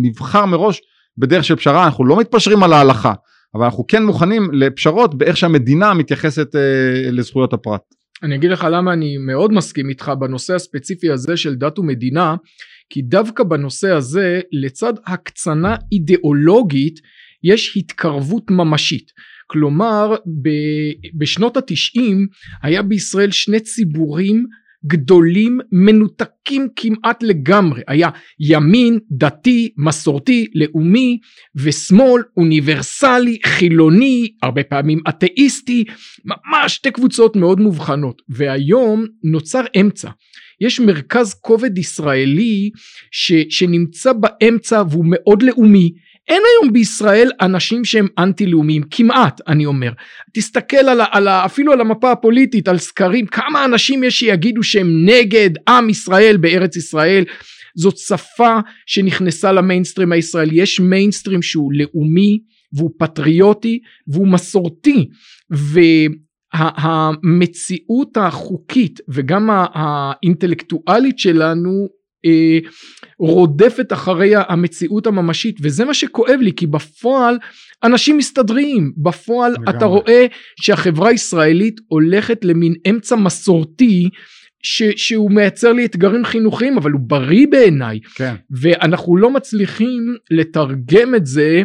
נבחר 0.02 0.46
מראש 0.46 0.82
בדרך 1.20 1.44
של 1.44 1.56
פשרה 1.56 1.86
אנחנו 1.86 2.06
לא 2.06 2.20
מתפשרים 2.20 2.64
על 2.64 2.74
ההלכה 2.74 3.14
אבל 3.56 3.64
אנחנו 3.64 3.88
כן 3.88 4.04
מוכנים 4.04 4.50
לפשרות 4.54 5.18
באיך 5.18 5.38
שהמדינה 5.38 5.94
מתייחסת 5.94 6.56
אה, 6.56 7.12
לזכויות 7.12 7.54
הפרט. 7.54 7.82
אני 8.24 8.36
אגיד 8.36 8.52
לך 8.52 8.68
למה 8.72 8.94
אני 8.94 9.18
מאוד 9.18 9.54
מסכים 9.54 9.90
איתך 9.90 10.12
בנושא 10.20 10.56
הספציפי 10.56 11.12
הזה 11.12 11.38
של 11.38 11.56
דת 11.56 11.80
ומדינה 11.80 12.36
כי 12.90 13.02
דווקא 13.02 13.44
בנושא 13.44 13.92
הזה 13.92 14.40
לצד 14.52 14.94
הקצנה 15.06 15.76
אידיאולוגית 15.92 17.00
יש 17.44 17.78
התקרבות 17.78 18.52
ממשית. 18.52 19.12
כלומר 19.48 20.16
ב- 20.42 21.20
בשנות 21.20 21.58
התשעים 21.58 22.28
היה 22.64 22.82
בישראל 22.82 23.32
שני 23.32 23.60
ציבורים 23.60 24.46
גדולים 24.86 25.60
מנותקים 25.72 26.68
כמעט 26.76 27.24
לגמרי. 27.24 27.82
היה 27.88 28.10
ימין 28.40 29.00
דתי 29.12 29.70
מסורתי 29.78 30.48
לאומי 30.56 31.20
ושמאל 31.56 32.24
אוניברסלי 32.38 33.38
חילוני 33.46 34.28
הרבה 34.44 34.64
פעמים 34.64 35.00
אתאיסטי 35.10 35.84
ממש 36.26 36.76
שתי 36.76 36.92
קבוצות 36.92 37.36
מאוד 37.36 37.60
מובחנות. 37.60 38.22
והיום 38.30 39.06
נוצר 39.24 39.64
אמצע. 39.80 40.10
יש 40.62 40.80
מרכז 40.80 41.34
כובד 41.34 41.78
ישראלי 41.78 42.70
ש, 43.12 43.34
שנמצא 43.50 44.14
באמצע 44.14 44.84
והוא 44.90 45.06
מאוד 45.08 45.42
לאומי 45.42 45.92
אין 46.30 46.42
היום 46.46 46.74
בישראל 46.74 47.32
אנשים 47.42 47.86
שהם 47.86 48.08
אנטי 48.18 48.46
לאומיים 48.46 48.84
כמעט 48.92 49.42
אני 49.48 49.66
אומר. 49.66 49.92
תסתכל 50.34 50.78
על, 50.78 51.02
על 51.12 51.28
אפילו 51.28 51.74
על 51.74 51.82
המפה 51.82 52.12
הפוליטית 52.12 52.68
על 52.68 52.78
סקרים 52.78 53.26
כמה 53.26 53.66
אנשים 53.66 54.04
יש 54.04 54.20
שיגידו 54.20 54.64
שהם 54.64 55.06
נגד 55.06 55.50
עם 55.70 55.90
ישראל 55.90 56.38
בארץ 56.38 56.76
ישראל? 56.76 57.24
זאת 57.76 57.98
שפה 57.98 58.60
שנכנסה 58.86 59.52
למיינסטרים 59.52 60.12
הישראלי. 60.12 60.62
יש 60.62 60.80
מיינסטרים 60.80 61.42
שהוא 61.42 61.74
לאומי 61.74 62.40
והוא 62.74 62.92
פטריוטי 63.00 63.80
והוא 64.08 64.28
מסורתי. 64.28 65.10
והמציאות 66.54 68.18
החוקית 68.18 69.00
וגם 69.10 69.50
האינטלקטואלית 69.52 71.20
שלנו 71.20 71.99
רודפת 73.20 73.94
אחרי 73.94 74.32
המציאות 74.36 75.08
הממשית 75.08 75.58
וזה 75.62 75.86
מה 75.86 75.94
שכואב 75.94 76.40
לי 76.42 76.52
כי 76.54 76.68
בפועל 76.68 77.38
אנשים 77.84 78.18
מסתדרים 78.18 78.92
בפועל 78.98 79.52
לגמרי. 79.52 79.78
אתה 79.78 79.86
רואה 79.86 80.26
שהחברה 80.62 81.10
הישראלית 81.10 81.76
הולכת 81.88 82.46
למין 82.46 82.74
אמצע 82.90 83.16
מסורתי 83.16 84.10
ש, 84.64 84.84
שהוא 84.96 85.32
מייצר 85.32 85.74
לי 85.74 85.86
אתגרים 85.86 86.26
חינוכיים 86.26 86.78
אבל 86.78 86.92
הוא 86.92 87.02
בריא 87.04 87.48
בעיניי 87.48 88.00
כן. 88.16 88.36
ואנחנו 88.62 89.18
לא 89.18 89.30
מצליחים 89.30 90.16
לתרגם 90.32 91.16
את 91.16 91.26
זה 91.26 91.64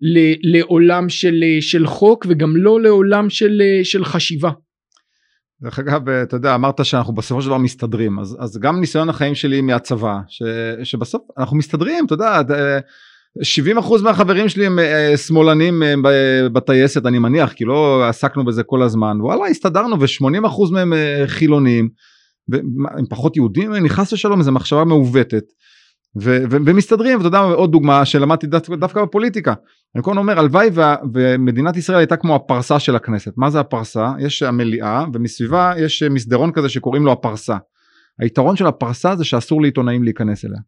ל, 0.00 0.32
לעולם 0.56 1.08
של, 1.08 1.44
של 1.60 1.86
חוק 1.86 2.26
וגם 2.28 2.56
לא 2.56 2.80
לעולם 2.80 3.30
של, 3.30 3.62
של 3.82 4.04
חשיבה. 4.04 4.50
דרך 5.62 5.78
אגב, 5.78 6.08
אתה 6.08 6.36
יודע, 6.36 6.54
אמרת 6.54 6.84
שאנחנו 6.84 7.14
בסופו 7.14 7.42
של 7.42 7.48
דבר 7.48 7.58
מסתדרים, 7.58 8.18
אז, 8.18 8.36
אז 8.40 8.58
גם 8.58 8.80
ניסיון 8.80 9.08
החיים 9.08 9.34
שלי 9.34 9.60
מהצבא, 9.60 10.18
ש, 10.28 10.42
שבסוף 10.84 11.22
אנחנו 11.38 11.56
מסתדרים, 11.56 12.06
אתה 12.06 12.14
יודע, 12.14 12.40
70% 13.38 14.02
מהחברים 14.02 14.48
שלי 14.48 14.66
הם 14.66 14.78
אה, 14.78 15.16
שמאלנים 15.16 15.82
אה, 15.82 16.48
בטייסת, 16.52 17.06
אני 17.06 17.18
מניח, 17.18 17.52
כי 17.52 17.64
לא 17.64 18.08
עסקנו 18.08 18.44
בזה 18.44 18.62
כל 18.62 18.82
הזמן, 18.82 19.20
וואלה, 19.20 19.46
הסתדרנו, 19.46 20.00
ו-80% 20.00 20.72
מהם 20.72 20.92
אה, 20.92 21.24
חילונים, 21.26 21.88
והם 22.48 23.06
פחות 23.10 23.36
יהודים, 23.36 23.72
נכנס 23.72 24.12
לשלום, 24.12 24.38
איזו 24.38 24.52
מחשבה 24.52 24.84
מעוותת. 24.84 25.44
ו- 26.20 26.42
ו- 26.50 26.56
ומסתדרים 26.66 27.18
ואתה 27.18 27.28
יודע 27.28 27.38
עוד 27.38 27.72
דוגמה 27.72 28.04
שלמדתי 28.04 28.46
דו- 28.46 28.76
דווקא 28.76 29.02
בפוליטיקה. 29.02 29.54
אני 29.94 30.02
הזמן 30.06 30.18
אומר 30.18 30.38
הלוואי 30.38 30.70
ומדינת 31.14 31.76
ישראל 31.76 31.98
הייתה 31.98 32.16
כמו 32.16 32.34
הפרסה 32.34 32.78
של 32.78 32.96
הכנסת. 32.96 33.32
מה 33.36 33.50
זה 33.50 33.60
הפרסה? 33.60 34.12
יש 34.18 34.42
המליאה 34.42 35.04
ומסביבה 35.12 35.72
יש 35.78 36.02
מסדרון 36.02 36.52
כזה 36.52 36.68
שקוראים 36.68 37.04
לו 37.04 37.12
הפרסה. 37.12 37.56
היתרון 38.18 38.56
של 38.56 38.66
הפרסה 38.66 39.16
זה 39.16 39.24
שאסור 39.24 39.62
לעיתונאים 39.62 40.02
להיכנס 40.02 40.44
אליה. 40.44 40.58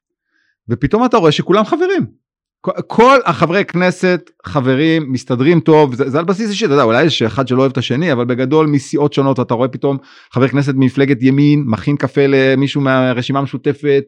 ופתאום 0.69 1.05
אתה 1.05 1.17
רואה 1.17 1.33
שכולם 1.33 1.65
חברים. 1.65 2.07
כל 2.87 3.19
החברי 3.25 3.65
כנסת 3.65 4.31
חברים 4.47 5.13
מסתדרים 5.13 5.61
טוב 5.61 5.95
זה, 5.95 6.11
זה 6.11 6.19
על 6.19 6.25
בסיס 6.25 6.51
אישי 6.51 6.65
אתה 6.65 6.75
יודע 6.75 6.83
אולי 6.83 7.05
יש 7.05 7.23
אחד 7.23 7.49
שלא 7.49 7.61
אוהב 7.61 7.71
את 7.73 7.79
השני 7.79 8.13
אבל 8.13 8.25
בגדול 8.25 8.67
מסיעות 8.67 9.13
שונות 9.13 9.41
אתה 9.41 9.55
רואה 9.55 9.69
פתאום 9.69 9.97
חבר 10.33 10.49
כנסת 10.49 10.75
ממפלגת 10.77 11.23
ימין 11.23 11.65
מכין 11.67 11.97
קפה 11.97 12.27
למישהו 12.27 12.81
מהרשימה 12.81 13.39
המשותפת 13.39 14.05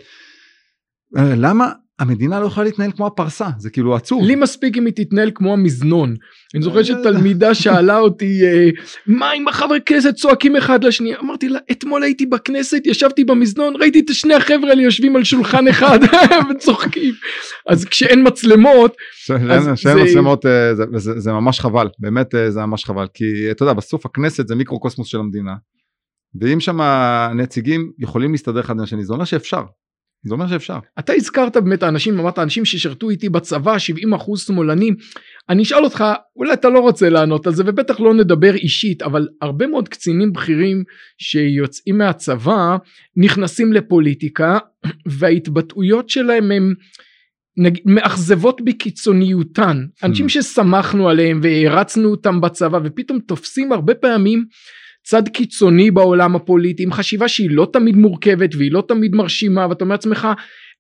למה 1.15 1.73
המדינה 1.99 2.41
לא 2.41 2.47
יכולה 2.47 2.65
להתנהל 2.65 2.93
כמו 2.93 3.07
הפרסה 3.07 3.49
זה 3.59 3.71
כאילו 3.71 3.97
עצוב. 3.97 4.25
לי 4.25 4.35
מספיק 4.35 4.77
אם 4.77 4.87
היא 4.87 4.93
תתנהל 4.97 5.31
כמו 5.35 5.53
המזנון. 5.53 6.15
אני 6.55 6.63
זוכר 6.63 6.83
שתלמידה 6.83 7.55
שאלה 7.55 7.99
אותי 7.99 8.45
אה, 8.45 8.69
מה 9.07 9.33
אם 9.33 9.49
החברי 9.49 9.79
כנסת 9.87 10.15
צועקים 10.15 10.57
אחד 10.57 10.85
לשני 10.85 11.17
אמרתי 11.17 11.49
לה 11.49 11.59
אתמול 11.71 12.03
הייתי 12.03 12.27
בכנסת 12.27 12.83
ישבתי 12.87 13.25
במזנון 13.25 13.77
ראיתי 13.77 14.01
את 14.01 14.15
שני 14.15 14.35
החבר'ה 14.35 14.71
האלה 14.71 14.83
יושבים 14.83 15.17
על 15.17 15.25
שולחן 15.25 15.69
אחד 15.73 15.99
וצוחקים 16.51 17.15
אז 17.67 17.85
כשאין 17.85 18.27
מצלמות. 18.27 18.97
כשאין 19.75 20.03
מצלמות 20.03 20.47
אה, 20.47 20.75
זה 20.99 21.33
ממש 21.33 21.61
חבל 21.61 21.89
באמת 21.99 22.35
זה 22.49 22.61
ממש 22.61 22.85
חבל 22.85 23.07
כי 23.15 23.51
אתה 23.51 23.63
יודע 23.63 23.73
בסוף 23.73 24.07
הכנסת 24.07 24.49
זה 24.49 24.55
מיקרוקוסמוס 24.55 25.09
של 25.09 25.19
המדינה. 25.19 25.55
ואם 26.41 26.61
שם 26.61 26.81
הנציגים 26.81 27.93
יכולים 27.99 28.33
להסתדר 28.33 28.61
אחד 28.61 28.75
עם 28.75 28.81
השני 28.81 29.05
זה 29.05 29.13
אומר 29.13 29.25
שאפשר 29.25 29.63
זה 30.27 30.35
אומר 30.35 30.49
שאפשר. 30.49 30.79
אתה 30.99 31.13
הזכרת 31.13 31.57
באמת 31.57 31.83
אנשים, 31.83 32.19
אמרת 32.19 32.39
אנשים 32.39 32.65
ששירתו 32.65 33.11
איתי 33.11 33.29
בצבא, 33.29 33.79
70 33.79 34.15
אחוז 34.15 34.41
שמאלנים. 34.41 34.95
אני 35.49 35.63
אשאל 35.63 35.85
אותך, 35.85 36.05
אולי 36.37 36.53
אתה 36.53 36.69
לא 36.69 36.79
רוצה 36.79 37.11
לענות 37.11 37.47
על 37.47 37.55
זה, 37.55 37.63
ובטח 37.67 38.01
לא 38.01 38.15
נדבר 38.15 38.55
אישית, 38.55 39.03
אבל 39.03 39.29
הרבה 39.43 39.67
מאוד 39.67 39.89
קצינים 39.89 40.33
בכירים 40.33 40.85
שיוצאים 41.19 41.99
מהצבא, 41.99 42.77
נכנסים 43.17 43.73
לפוליטיקה, 43.73 44.59
וההתבטאויות 45.07 46.09
שלהם 46.09 46.51
הם... 46.51 46.75
נגיד, 47.59 47.83
מאכזבות 47.87 48.61
בקיצוניותן 48.65 49.87
אנשים 50.03 50.27
hmm. 50.27 50.29
שסמכנו 50.29 51.09
עליהם 51.09 51.41
והרצנו 51.43 52.11
אותם 52.11 52.41
בצבא 52.41 52.79
ופתאום 52.85 53.19
תופסים 53.19 53.73
הרבה 53.73 53.95
פעמים 53.95 54.45
צד 55.09 55.29
קיצוני 55.29 55.91
בעולם 55.91 56.37
הפוליטי 56.37 56.83
עם 56.83 56.93
חשיבה 56.93 57.29
שהיא 57.29 57.51
לא 57.51 57.69
תמיד 57.73 57.97
מורכבת 57.97 58.55
והיא 58.55 58.73
לא 58.73 58.83
תמיד 58.89 59.15
מרשימה 59.15 59.67
ואתה 59.69 59.85
אומר 59.85 59.95
לעצמך 59.95 60.29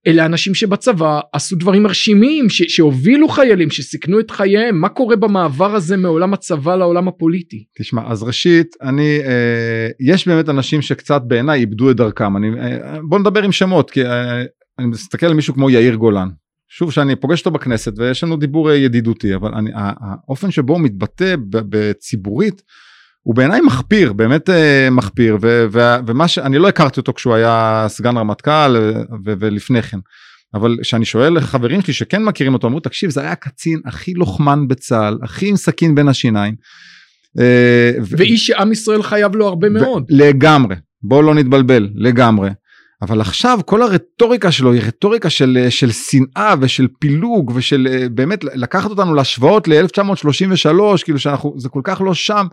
אלה 0.06 0.26
אנשים 0.26 0.54
שבצבא 0.54 1.20
עשו 1.32 1.56
דברים 1.56 1.82
מרשימים 1.82 2.48
ש- 2.48 2.62
שהובילו 2.76 3.28
חיילים 3.28 3.70
שסיכנו 3.70 4.20
את 4.20 4.30
חייהם 4.30 4.80
מה 4.80 4.88
קורה 4.88 5.16
במעבר 5.16 5.74
הזה 5.74 5.96
מעולם 5.96 6.34
הצבא 6.34 6.76
לעולם 6.76 7.08
הפוליטי. 7.08 7.64
תשמע 7.78 8.02
אז 8.06 8.22
ראשית 8.22 8.76
אני 8.82 9.18
אה, 9.24 9.88
יש 10.00 10.28
באמת 10.28 10.48
אנשים 10.48 10.82
שקצת 10.82 11.22
בעיניי 11.26 11.60
איבדו 11.60 11.90
את 11.90 11.96
דרכם 11.96 12.36
אני 12.36 12.48
אה, 12.60 12.98
בוא 13.08 13.18
נדבר 13.18 13.42
עם 13.42 13.52
שמות 13.52 13.90
כי 13.90 14.06
אה, 14.06 14.42
אני 14.78 14.86
מסתכל 14.86 15.26
על 15.26 15.34
מישהו 15.34 15.54
כמו 15.54 15.70
יאיר 15.70 15.94
גולן 15.94 16.28
שוב 16.68 16.92
שאני 16.92 17.16
פוגש 17.16 17.40
אותו 17.40 17.50
בכנסת 17.50 17.98
ויש 17.98 18.24
לנו 18.24 18.36
דיבור 18.36 18.70
אה, 18.70 18.76
ידידותי 18.76 19.34
אבל 19.34 19.54
אני, 19.54 19.70
האופן 19.74 20.50
שבו 20.50 20.72
הוא 20.72 20.80
מתבטא 20.80 21.34
בציבורית 21.48 22.62
הוא 23.26 23.34
בעיניי 23.34 23.60
מחפיר 23.60 24.12
באמת 24.12 24.50
אה, 24.50 24.88
מחפיר 24.90 25.38
ו, 25.42 25.66
ו, 25.72 25.80
ומה 26.06 26.28
שאני 26.28 26.58
לא 26.58 26.68
הכרתי 26.68 27.00
אותו 27.00 27.12
כשהוא 27.12 27.34
היה 27.34 27.86
סגן 27.88 28.16
רמטכ"ל 28.16 28.76
ו, 29.24 29.32
ולפני 29.38 29.82
כן. 29.82 29.98
אבל 30.54 30.76
כשאני 30.82 31.04
שואל 31.04 31.40
חברים 31.40 31.80
שלי 31.80 31.94
שכן 31.94 32.24
מכירים 32.24 32.54
אותו 32.54 32.66
אמרו 32.66 32.80
תקשיב 32.80 33.10
זה 33.10 33.20
היה 33.20 33.32
הקצין 33.32 33.80
הכי 33.84 34.14
לוחמן 34.14 34.68
בצה"ל 34.68 35.18
הכי 35.22 35.48
עם 35.48 35.56
סכין 35.56 35.94
בין 35.94 36.08
השיניים. 36.08 36.54
אה, 37.40 37.90
ואיש 38.00 38.46
שעם 38.46 38.72
ישראל 38.72 39.02
חייב 39.02 39.36
לו 39.36 39.46
הרבה 39.46 39.68
מאוד. 39.68 40.04
לגמרי 40.08 40.76
בוא 41.02 41.22
לא 41.22 41.34
נתבלבל 41.34 41.88
לגמרי. 41.94 42.50
אבל 43.02 43.20
עכשיו 43.20 43.58
כל 43.64 43.82
הרטוריקה 43.82 44.52
שלו 44.52 44.72
היא 44.72 44.82
רטוריקה 44.82 45.30
של, 45.30 45.66
של 45.70 45.92
שנאה 45.92 46.54
ושל 46.60 46.88
פילוג 46.98 47.52
ושל 47.54 47.88
אה, 47.90 48.08
באמת 48.08 48.44
לקחת 48.44 48.90
אותנו 48.90 49.14
להשוואות 49.14 49.68
ל-1933 49.68 51.04
כאילו 51.04 51.18
שאנחנו 51.18 51.54
זה 51.58 51.68
כל 51.68 51.80
כך 51.84 52.00
לא 52.00 52.14
שם 52.14 52.46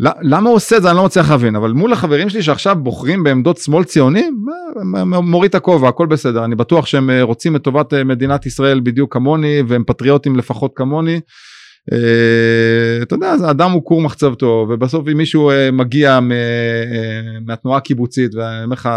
למה 0.00 0.48
הוא 0.48 0.56
עושה 0.56 0.76
את 0.76 0.82
זה 0.82 0.90
אני 0.90 0.96
לא 0.96 1.04
מצליח 1.04 1.30
להבין 1.30 1.56
אבל 1.56 1.72
מול 1.72 1.92
החברים 1.92 2.28
שלי 2.28 2.42
שעכשיו 2.42 2.76
בוחרים 2.76 3.24
בעמדות 3.24 3.58
שמאל 3.58 3.84
ציוני 3.84 4.30
מוריד 5.22 5.48
את 5.48 5.54
הכובע 5.54 5.88
הכל 5.88 6.06
בסדר 6.06 6.44
אני 6.44 6.54
בטוח 6.54 6.86
שהם 6.86 7.10
אה, 7.10 7.22
רוצים 7.22 7.56
את 7.56 7.62
טובת 7.62 7.94
אה, 7.94 8.04
מדינת 8.04 8.46
ישראל 8.46 8.80
בדיוק 8.80 9.12
כמוני 9.12 9.62
והם 9.68 9.84
פטריוטים 9.86 10.36
לפחות 10.36 10.72
כמוני. 10.74 11.20
אה, 11.92 13.02
אתה 13.02 13.14
יודע 13.14 13.34
אדם 13.50 13.70
הוא 13.70 13.84
כור 13.84 14.00
מחצבתו 14.02 14.66
ובסוף 14.70 15.08
אם 15.12 15.16
מישהו 15.16 15.50
מגיע 15.72 16.18
מהתנועה 17.46 17.78
הקיבוצית 17.78 18.34
ואני 18.34 18.64
אומר 18.64 18.74
לך 18.74 18.88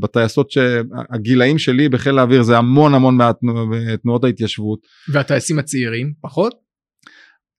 בטייסות 0.00 0.50
שהגילאים 0.50 1.58
שלי 1.58 1.88
בחיל 1.88 2.18
האוויר 2.18 2.42
זה 2.42 2.58
המון 2.58 2.94
המון 2.94 3.18
מתנועות 3.42 4.24
ההתיישבות. 4.24 4.78
והטייסים 5.12 5.58
הצעירים 5.58 6.12
פחות? 6.22 6.63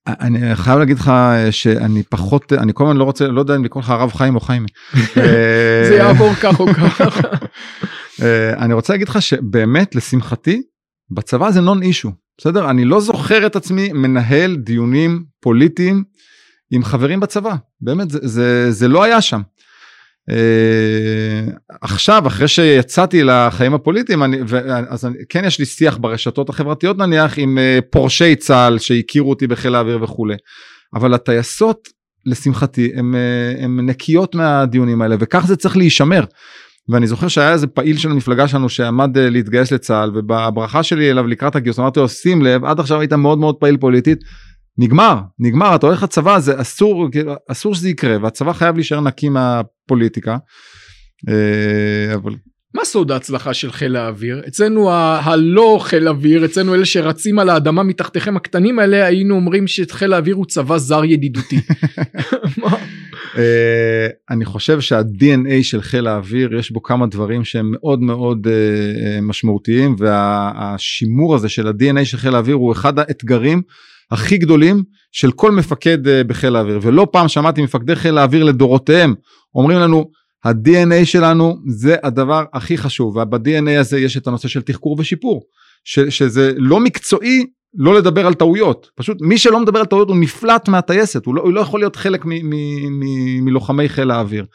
אני 0.07 0.55
חייב 0.55 0.79
להגיד 0.79 0.99
לך 0.99 1.11
שאני 1.51 2.03
פחות 2.03 2.53
אני 2.53 2.71
כל 2.73 2.83
הזמן 2.83 2.97
לא 2.97 3.03
רוצה 3.03 3.27
לא 3.27 3.39
יודע 3.39 3.55
אם 3.55 3.63
לקרוא 3.65 3.83
לך 3.83 3.89
הרב 3.89 4.11
חיים 4.11 4.35
או 4.35 4.39
חיים. 4.39 4.65
זה 5.89 5.95
יעבור 5.97 6.33
כך 6.33 6.59
או 6.59 6.67
כך. 6.67 7.21
אני 8.63 8.73
רוצה 8.73 8.93
להגיד 8.93 9.09
לך 9.09 9.21
שבאמת 9.21 9.95
לשמחתי 9.95 10.61
בצבא 11.11 11.51
זה 11.51 11.61
נון 11.61 11.81
אישו 11.81 12.11
בסדר 12.37 12.69
אני 12.69 12.85
לא 12.85 12.99
זוכר 12.99 13.45
את 13.45 13.55
עצמי 13.55 13.93
מנהל 13.93 14.55
דיונים 14.55 15.23
פוליטיים 15.39 16.03
עם 16.71 16.83
חברים 16.83 17.19
בצבא 17.19 17.55
באמת 17.81 18.09
זה, 18.09 18.19
זה, 18.21 18.71
זה 18.71 18.87
לא 18.87 19.03
היה 19.03 19.21
שם. 19.21 19.41
Uh, 20.31 20.35
עכשיו 21.81 22.27
אחרי 22.27 22.47
שיצאתי 22.47 23.23
לחיים 23.23 23.73
הפוליטיים 23.73 24.23
אני, 24.23 24.37
אז 24.89 25.05
אני, 25.05 25.15
כן 25.29 25.45
יש 25.45 25.59
לי 25.59 25.65
שיח 25.65 25.97
ברשתות 25.97 26.49
החברתיות 26.49 26.97
נניח 26.97 27.33
עם 27.37 27.57
uh, 27.57 27.81
פורשי 27.91 28.35
צה"ל 28.35 28.79
שהכירו 28.79 29.29
אותי 29.29 29.47
בחיל 29.47 29.75
האוויר 29.75 30.03
וכולי 30.03 30.35
אבל 30.93 31.13
הטייסות 31.13 31.87
לשמחתי 32.25 32.91
הן 33.59 33.79
נקיות 33.89 34.35
מהדיונים 34.35 35.01
האלה 35.01 35.15
וכך 35.19 35.45
זה 35.47 35.55
צריך 35.55 35.77
להישמר. 35.77 36.23
ואני 36.89 37.07
זוכר 37.07 37.27
שהיה 37.27 37.51
איזה 37.51 37.67
פעיל 37.67 37.97
של 37.97 38.11
המפלגה 38.11 38.47
שלנו 38.47 38.69
שעמד 38.69 39.17
אה, 39.17 39.29
להתגייס 39.29 39.71
לצה"ל 39.71 40.11
ובברכה 40.15 40.83
שלי 40.83 41.11
אליו 41.11 41.27
לקראת 41.27 41.55
הגיוס 41.55 41.79
אמרתי 41.79 41.99
לו 41.99 42.09
שים 42.09 42.41
לב 42.41 42.65
עד 42.65 42.79
עכשיו 42.79 42.99
היית 42.99 43.13
מאוד 43.13 43.37
מאוד 43.37 43.55
פעיל 43.55 43.77
פוליטית 43.77 44.19
נגמר 44.77 45.19
נגמר 45.39 45.75
אתה 45.75 45.87
הולך 45.87 46.03
לצבא 46.03 46.39
זה 46.39 46.61
אסור 46.61 47.11
כאילו, 47.11 47.33
אסור 47.51 47.75
שזה 47.75 47.89
יקרה 47.89 48.17
והצבא 48.21 48.53
חייב 48.53 48.75
להישאר 48.75 49.01
נקי 49.01 49.29
מהפוליטיקה. 49.29 50.37
אה, 51.29 52.13
אבל 52.15 52.31
מה 52.75 52.85
סוד 52.85 53.11
ההצלחה 53.11 53.53
של 53.53 53.71
חיל 53.71 53.95
האוויר? 53.95 54.41
אצלנו 54.47 54.91
ה- 54.91 55.19
הלא 55.23 55.79
חיל 55.81 56.07
אוויר, 56.07 56.45
אצלנו 56.45 56.75
אלה 56.75 56.85
שרצים 56.85 57.39
על 57.39 57.49
האדמה 57.49 57.83
מתחתיכם 57.83 58.37
הקטנים 58.37 58.79
האלה, 58.79 59.05
היינו 59.05 59.35
אומרים 59.35 59.67
שחיל 59.67 60.13
האוויר 60.13 60.35
הוא 60.35 60.45
צבא 60.45 60.77
זר 60.77 61.05
ידידותי. 61.05 61.59
אה, 63.37 64.07
אני 64.29 64.45
חושב 64.45 64.79
שה-DNA 64.81 65.63
של 65.63 65.81
חיל 65.81 66.07
האוויר 66.07 66.55
יש 66.55 66.71
בו 66.71 66.83
כמה 66.83 67.07
דברים 67.07 67.43
שהם 67.43 67.71
מאוד 67.71 68.01
מאוד 68.01 68.47
uh, 68.47 69.21
משמעותיים 69.21 69.95
והשימור 69.97 71.35
הזה 71.35 71.49
של 71.49 71.67
ה-DNA 71.67 72.05
של 72.05 72.17
חיל 72.17 72.35
האוויר 72.35 72.55
הוא 72.55 72.71
אחד 72.71 72.99
האתגרים 72.99 73.61
הכי 74.11 74.37
גדולים 74.37 74.83
של 75.11 75.31
כל 75.31 75.51
מפקד 75.51 76.07
uh, 76.07 76.27
בחיל 76.27 76.55
האוויר. 76.55 76.79
ולא 76.81 77.07
פעם 77.11 77.27
שמעתי 77.27 77.61
מפקדי 77.61 77.95
חיל 77.95 78.17
האוויר 78.17 78.43
לדורותיהם 78.43 79.15
אומרים 79.55 79.79
לנו 79.79 80.09
ה-DNA 80.45 81.05
שלנו 81.05 81.57
זה 81.67 81.95
הדבר 82.03 82.43
הכי 82.53 82.77
חשוב. 82.77 83.17
וב-DNA 83.17 83.79
הזה 83.79 83.99
יש 83.99 84.17
את 84.17 84.27
הנושא 84.27 84.47
של 84.47 84.61
תחקור 84.61 84.95
ושיפור 84.99 85.41
ש- 85.83 85.99
שזה 85.99 86.51
לא 86.57 86.79
מקצועי 86.79 87.45
לא 87.77 87.95
לדבר 87.95 88.27
על 88.27 88.33
טעויות. 88.33 88.87
פשוט 88.95 89.17
מי 89.21 89.37
שלא 89.37 89.59
מדבר 89.59 89.79
על 89.79 89.85
טעויות 89.85 90.09
הוא 90.09 90.17
נפלט 90.17 90.67
מהטייסת 90.67 91.25
הוא 91.25 91.35
לא, 91.35 91.41
הוא 91.41 91.53
לא 91.53 91.61
יכול 91.61 91.79
להיות 91.79 91.95
חלק 91.95 92.25
מ- 92.25 92.29
מ- 92.29 92.99
מ- 92.99 93.45
מלוחמי 93.45 93.89
חיל 93.89 94.11
האוויר. 94.11 94.45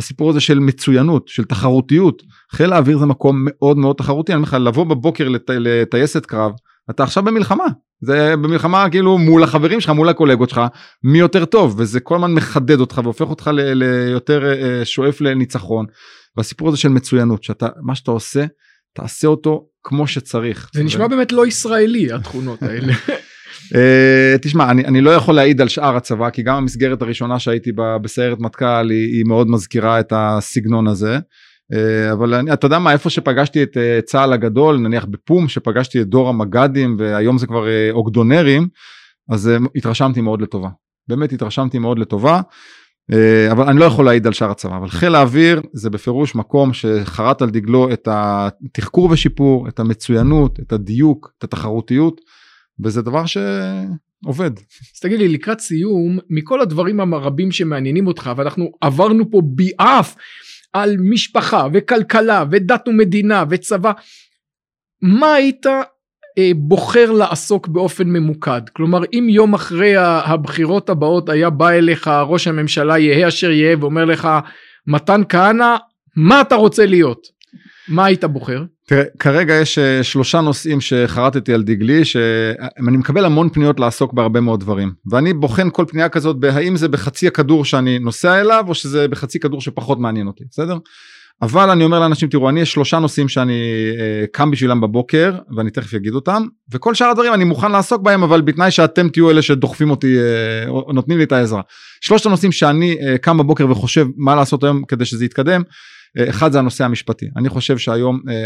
הסיפור 0.00 0.30
הזה 0.30 0.40
של 0.40 0.58
מצוינות 0.58 1.28
של 1.28 1.44
תחרותיות 1.44 2.22
חיל 2.52 2.72
האוויר 2.72 2.98
זה 2.98 3.06
מקום 3.06 3.44
מאוד 3.44 3.76
מאוד 3.76 3.96
תחרותי 3.96 4.32
אני 4.32 4.36
אומר 4.36 4.48
לך 4.48 4.56
לבוא 4.60 4.84
בבוקר 4.84 5.28
לט... 5.28 5.50
לטייסת 5.50 6.26
קרב 6.26 6.52
אתה 6.90 7.02
עכשיו 7.02 7.22
במלחמה 7.22 7.64
זה 8.00 8.36
במלחמה 8.36 8.90
כאילו 8.90 9.18
מול 9.18 9.42
החברים 9.42 9.80
שלך 9.80 9.90
מול 9.90 10.08
הקולגות 10.08 10.50
שלך 10.50 10.60
מי 11.04 11.18
יותר 11.18 11.44
טוב 11.44 11.74
וזה 11.78 12.00
כל 12.00 12.14
הזמן 12.14 12.34
מחדד 12.34 12.80
אותך 12.80 13.00
והופך 13.04 13.26
אותך 13.30 13.50
ל- 13.54 13.72
ליותר 13.82 14.52
אה, 14.52 14.84
שואף 14.84 15.20
לניצחון 15.20 15.86
והסיפור 16.36 16.68
הזה 16.68 16.76
של 16.76 16.88
מצוינות 16.88 17.44
שאתה 17.44 17.68
מה 17.82 17.94
שאתה 17.94 18.10
עושה 18.10 18.44
תעשה 18.94 19.28
אותו 19.28 19.66
כמו 19.82 20.06
שצריך. 20.06 20.70
זה 20.74 20.82
נשמע 20.82 21.06
באמת 21.06 21.32
לא 21.32 21.46
ישראלי 21.46 22.12
התכונות 22.12 22.62
האלה. 22.62 22.92
Uh, 23.72 24.38
תשמע 24.42 24.70
אני, 24.70 24.84
אני 24.84 25.00
לא 25.00 25.10
יכול 25.10 25.34
להעיד 25.34 25.60
על 25.60 25.68
שאר 25.68 25.96
הצבא 25.96 26.30
כי 26.30 26.42
גם 26.42 26.56
המסגרת 26.56 27.02
הראשונה 27.02 27.38
שהייתי 27.38 27.72
בה 27.72 27.98
בסיירת 27.98 28.38
מטכ"ל 28.40 28.90
היא, 28.90 29.16
היא 29.16 29.24
מאוד 29.26 29.50
מזכירה 29.50 30.00
את 30.00 30.12
הסגנון 30.16 30.86
הזה. 30.86 31.18
Uh, 31.72 32.12
אבל 32.12 32.34
אני, 32.34 32.52
אתה 32.52 32.66
יודע 32.66 32.78
מה 32.78 32.92
איפה 32.92 33.10
שפגשתי 33.10 33.62
את 33.62 33.76
uh, 33.76 34.02
צה"ל 34.04 34.32
הגדול 34.32 34.78
נניח 34.78 35.04
בפום 35.04 35.48
שפגשתי 35.48 36.00
את 36.00 36.06
דור 36.06 36.28
המג"דים 36.28 36.96
והיום 36.98 37.38
זה 37.38 37.46
כבר 37.46 37.66
אוגדונרים 37.90 38.68
אז 39.30 39.50
התרשמתי 39.76 40.20
מאוד 40.20 40.42
לטובה. 40.42 40.68
באמת 41.08 41.32
התרשמתי 41.32 41.78
מאוד 41.78 41.98
לטובה. 41.98 42.40
אה, 43.12 43.52
אבל 43.52 43.68
אני 43.68 43.78
לא 43.78 43.84
יכול 43.84 44.04
להעיד 44.04 44.26
על 44.26 44.32
שאר 44.32 44.50
הצבא 44.50 44.76
אבל 44.76 44.88
חיל 44.88 45.14
האוויר 45.14 45.60
זה 45.72 45.90
בפירוש 45.90 46.34
מקום 46.34 46.72
שחרט 46.72 47.42
על 47.42 47.50
דגלו 47.50 47.92
את 47.92 48.08
התחקור 48.10 49.10
ושיפור 49.10 49.68
את 49.68 49.80
המצוינות 49.80 50.60
את 50.60 50.72
הדיוק 50.72 51.32
את 51.38 51.44
התחרותיות 51.44 52.20
וזה 52.84 53.02
דבר 53.02 53.24
שעובד. 53.26 54.50
אז 54.94 55.00
תגיד 55.00 55.18
לי 55.18 55.28
לקראת 55.28 55.60
סיום 55.60 56.18
מכל 56.30 56.60
הדברים 56.60 57.14
הרבים 57.14 57.52
שמעניינים 57.52 58.06
אותך 58.06 58.30
ואנחנו 58.36 58.72
עברנו 58.80 59.30
פה 59.30 59.42
ביעף 59.44 60.16
על 60.72 60.96
משפחה 60.98 61.66
וכלכלה 61.72 62.44
ודת 62.50 62.88
ומדינה 62.88 63.44
וצבא 63.50 63.92
מה 65.02 65.34
היית 65.34 65.66
אה, 66.38 66.50
בוחר 66.56 67.12
לעסוק 67.12 67.68
באופן 67.68 68.08
ממוקד 68.08 68.68
כלומר 68.72 69.00
אם 69.12 69.26
יום 69.30 69.54
אחרי 69.54 69.96
הבחירות 69.96 70.90
הבאות 70.90 71.28
היה 71.28 71.50
בא 71.50 71.68
אליך 71.70 72.08
ראש 72.08 72.46
הממשלה 72.46 72.98
יהא 72.98 73.28
אשר 73.28 73.50
יהא 73.50 73.76
ואומר 73.80 74.04
לך 74.04 74.28
מתן 74.86 75.22
כהנא 75.28 75.76
מה 76.16 76.40
אתה 76.40 76.54
רוצה 76.54 76.86
להיות 76.86 77.26
מה 77.88 78.04
היית 78.04 78.24
בוחר? 78.24 78.62
תראה 78.90 79.04
כרגע 79.18 79.54
יש 79.54 79.78
אה, 79.78 80.02
שלושה 80.02 80.40
נושאים 80.40 80.80
שחרטתי 80.80 81.54
על 81.54 81.62
דגלי 81.62 82.04
שאני 82.04 82.96
מקבל 82.96 83.24
המון 83.24 83.48
פניות 83.48 83.80
לעסוק 83.80 84.12
בהרבה 84.12 84.40
מאוד 84.40 84.60
דברים 84.60 84.92
ואני 85.10 85.32
בוחן 85.32 85.68
כל 85.72 85.84
פנייה 85.88 86.08
כזאת 86.08 86.36
בהאם 86.36 86.76
זה 86.76 86.88
בחצי 86.88 87.26
הכדור 87.26 87.64
שאני 87.64 87.98
נוסע 87.98 88.40
אליו 88.40 88.64
או 88.68 88.74
שזה 88.74 89.08
בחצי 89.08 89.40
כדור 89.40 89.60
שפחות 89.60 89.98
מעניין 89.98 90.26
אותי 90.26 90.44
בסדר? 90.50 90.76
אבל 91.42 91.70
אני 91.70 91.84
אומר 91.84 92.00
לאנשים 92.00 92.28
תראו 92.28 92.48
אני 92.48 92.60
יש 92.60 92.72
שלושה 92.72 92.98
נושאים 92.98 93.28
שאני 93.28 93.62
אה, 93.98 94.24
קם 94.32 94.50
בשבילם 94.50 94.80
בבוקר 94.80 95.38
ואני 95.56 95.70
תכף 95.70 95.94
אגיד 95.94 96.14
אותם 96.14 96.42
וכל 96.72 96.94
שאר 96.94 97.06
הדברים 97.06 97.34
אני 97.34 97.44
מוכן 97.44 97.72
לעסוק 97.72 98.02
בהם 98.02 98.22
אבל 98.22 98.40
בתנאי 98.40 98.70
שאתם 98.70 99.08
תהיו 99.08 99.30
אלה 99.30 99.42
שדוחפים 99.42 99.90
אותי 99.90 100.18
אה, 100.18 100.68
או 100.68 100.92
נותנים 100.92 101.18
לי 101.18 101.24
את 101.24 101.32
העזרה. 101.32 101.62
שלושת 102.00 102.26
הנושאים 102.26 102.52
שאני 102.52 102.96
אה, 103.02 103.18
קם 103.18 103.38
בבוקר 103.38 103.70
וחושב 103.70 104.06
מה 104.16 104.34
לעשות 104.34 104.64
היום 104.64 104.84
כדי 104.84 105.04
שזה 105.04 105.24
יתקדם 105.24 105.60
אה, 105.60 105.72
אחד 106.18 106.52
זה 106.52 106.58
הנושא 106.58 106.84
המשפטי. 106.84 107.26
אני 107.36 107.48
חושב 107.48 107.78
שהיום 107.78 108.20
אה, 108.28 108.44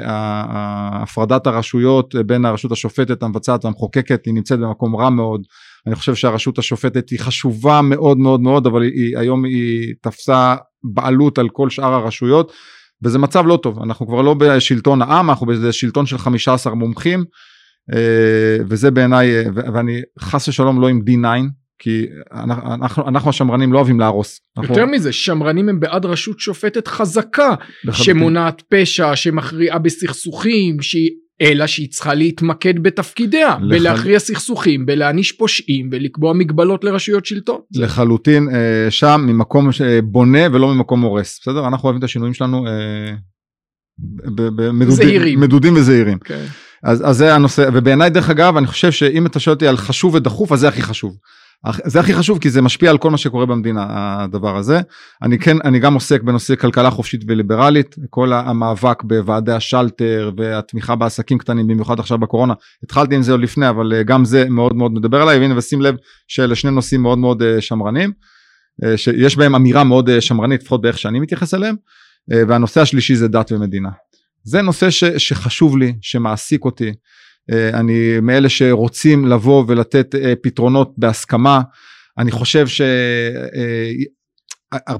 הפרדת 1.02 1.46
הרשויות 1.46 2.14
בין 2.26 2.44
הרשות 2.44 2.72
השופטת 2.72 3.22
המבצעת 3.22 3.64
והמחוקקת 3.64 4.26
היא 4.26 4.34
נמצאת 4.34 4.58
במקום 4.58 4.96
רע 4.96 5.10
מאוד. 5.10 5.42
אני 5.86 5.94
חושב 5.94 6.14
שהרשות 6.14 6.58
השופטת 6.58 7.10
היא 7.10 7.20
חשובה 7.20 7.82
מאוד 7.82 8.18
מאוד 8.18 8.40
מאוד 8.40 8.66
אבל 8.66 8.82
היא, 8.82 9.18
היום 9.18 9.44
היא 9.44 9.94
תפסה 10.00 10.56
בעלות 10.84 11.38
על 11.38 11.48
כל 11.48 11.70
שאר 11.70 11.92
הרשויות 11.94 12.52
וזה 13.02 13.18
מצב 13.18 13.46
לא 13.46 13.58
טוב. 13.62 13.82
אנחנו 13.82 14.06
כבר 14.06 14.22
לא 14.22 14.34
בשלטון 14.34 15.02
העם 15.02 15.30
אנחנו 15.30 15.46
באיזה 15.46 15.72
שלטון 15.72 16.06
של 16.06 16.18
15 16.18 16.74
מומחים 16.74 17.24
אה, 17.94 18.56
וזה 18.68 18.90
בעיניי 18.90 19.44
ואני 19.54 20.00
חס 20.20 20.48
ושלום 20.48 20.80
לא 20.80 20.88
עם 20.88 21.00
D9 21.00 21.26
כי 21.84 22.06
אנחנו, 22.32 23.08
אנחנו 23.08 23.30
השמרנים 23.30 23.72
לא 23.72 23.78
אוהבים 23.78 24.00
להרוס. 24.00 24.40
יותר 24.62 24.82
אנחנו... 24.82 24.92
מזה 24.92 25.12
שמרנים 25.12 25.68
הם 25.68 25.80
בעד 25.80 26.06
רשות 26.06 26.40
שופטת 26.40 26.88
חזקה 26.88 27.54
לחלוטין. 27.84 28.14
שמונעת 28.14 28.62
פשע 28.68 29.16
שמכריעה 29.16 29.78
בסכסוכים 29.78 30.82
שהיא 30.82 31.10
אלא 31.42 31.66
שהיא 31.66 31.90
צריכה 31.90 32.14
להתמקד 32.14 32.82
בתפקידיה 32.82 33.48
לח... 33.48 33.78
בלהכריע 33.78 34.18
סכסוכים 34.18 34.86
בלהעניש 34.86 35.32
פושעים 35.32 35.88
ולקבוע 35.92 36.32
מגבלות 36.32 36.84
לרשויות 36.84 37.26
שלטון. 37.26 37.60
לחלוטין 37.74 38.48
אה, 38.54 38.90
שם 38.90 39.24
ממקום 39.26 39.68
בונה 40.04 40.46
ולא 40.52 40.74
ממקום 40.74 41.00
הורס 41.00 41.40
בסדר 41.42 41.68
אנחנו 41.68 41.86
אוהבים 41.86 41.98
את 41.98 42.04
השינויים 42.04 42.34
שלנו 42.34 42.66
אה, 42.66 43.14
מדודים, 44.72 45.40
מדודים 45.40 45.74
וזהירים. 45.76 46.18
Okay. 46.18 46.28
כן. 46.28 46.44
אז, 46.84 47.02
אז 47.10 47.16
זה 47.16 47.34
הנושא 47.34 47.68
ובעיניי 47.72 48.10
דרך 48.10 48.30
אגב 48.30 48.56
אני 48.56 48.66
חושב 48.66 48.92
שאם 48.92 49.26
אתה 49.26 49.40
שואל 49.40 49.54
אותי 49.54 49.66
על 49.66 49.76
חשוב 49.76 50.14
ודחוף 50.14 50.52
אז 50.52 50.60
זה 50.60 50.68
הכי 50.68 50.82
חשוב. 50.82 51.16
זה 51.84 52.00
הכי 52.00 52.14
חשוב 52.14 52.38
כי 52.38 52.50
זה 52.50 52.62
משפיע 52.62 52.90
על 52.90 52.98
כל 52.98 53.10
מה 53.10 53.18
שקורה 53.18 53.46
במדינה 53.46 53.86
הדבר 53.90 54.56
הזה. 54.56 54.80
אני 55.22 55.38
כן 55.38 55.56
אני 55.64 55.78
גם 55.78 55.94
עוסק 55.94 56.22
בנושא 56.22 56.54
כלכלה 56.54 56.90
חופשית 56.90 57.20
וליברלית 57.28 57.96
כל 58.10 58.32
המאבק 58.32 59.02
בוועדי 59.02 59.52
השלטר 59.52 60.30
והתמיכה 60.36 60.96
בעסקים 60.96 61.38
קטנים 61.38 61.66
במיוחד 61.66 62.00
עכשיו 62.00 62.18
בקורונה 62.18 62.54
התחלתי 62.82 63.14
עם 63.14 63.22
זה 63.22 63.32
עוד 63.32 63.40
לפני 63.40 63.68
אבל 63.68 63.92
אה, 63.92 64.02
גם 64.02 64.24
זה 64.24 64.48
מאוד 64.48 64.76
מאוד 64.76 64.92
מדבר 64.92 65.22
עליי 65.22 65.38
והנה 65.38 65.58
ושים 65.58 65.82
לב 65.82 65.94
שאלה 66.28 66.54
שני 66.54 66.70
נושאים 66.70 67.02
מאוד 67.02 67.18
מאוד 67.18 67.42
אה, 67.42 67.60
שמרנים 67.60 68.12
אה, 68.84 68.96
שיש 68.96 69.36
בהם 69.36 69.54
אמירה 69.54 69.84
מאוד 69.84 70.20
שמרנית 70.20 70.62
לפחות 70.62 70.82
באיך 70.82 70.98
שאני 70.98 71.20
מתייחס 71.20 71.54
אליהם 71.54 71.76
והנושא 72.28 72.80
השלישי 72.80 73.14
זה 73.14 73.28
דת 73.28 73.52
ומדינה. 73.52 73.88
זה 74.44 74.62
נושא 74.62 74.90
ש, 74.90 75.04
שחשוב 75.04 75.78
לי 75.78 75.94
שמעסיק 76.00 76.64
אותי 76.64 76.92
אני 77.52 78.20
מאלה 78.22 78.48
שרוצים 78.48 79.26
לבוא 79.26 79.64
ולתת 79.68 80.14
אה, 80.14 80.32
פתרונות 80.42 80.94
בהסכמה. 80.98 81.60
אני 82.18 82.30
חושב 82.30 82.66
שהרבה 82.66 83.08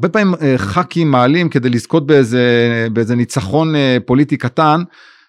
אה, 0.09 0.13
פעמים 0.13 0.35
ח"כים 0.57 1.11
מעלים 1.11 1.49
כדי 1.49 1.69
לזכות 1.69 2.07
באיזה, 2.07 2.89
באיזה 2.93 3.17
ניצחון 3.17 3.75
פוליטי 4.07 4.37
קטן, 4.37 4.83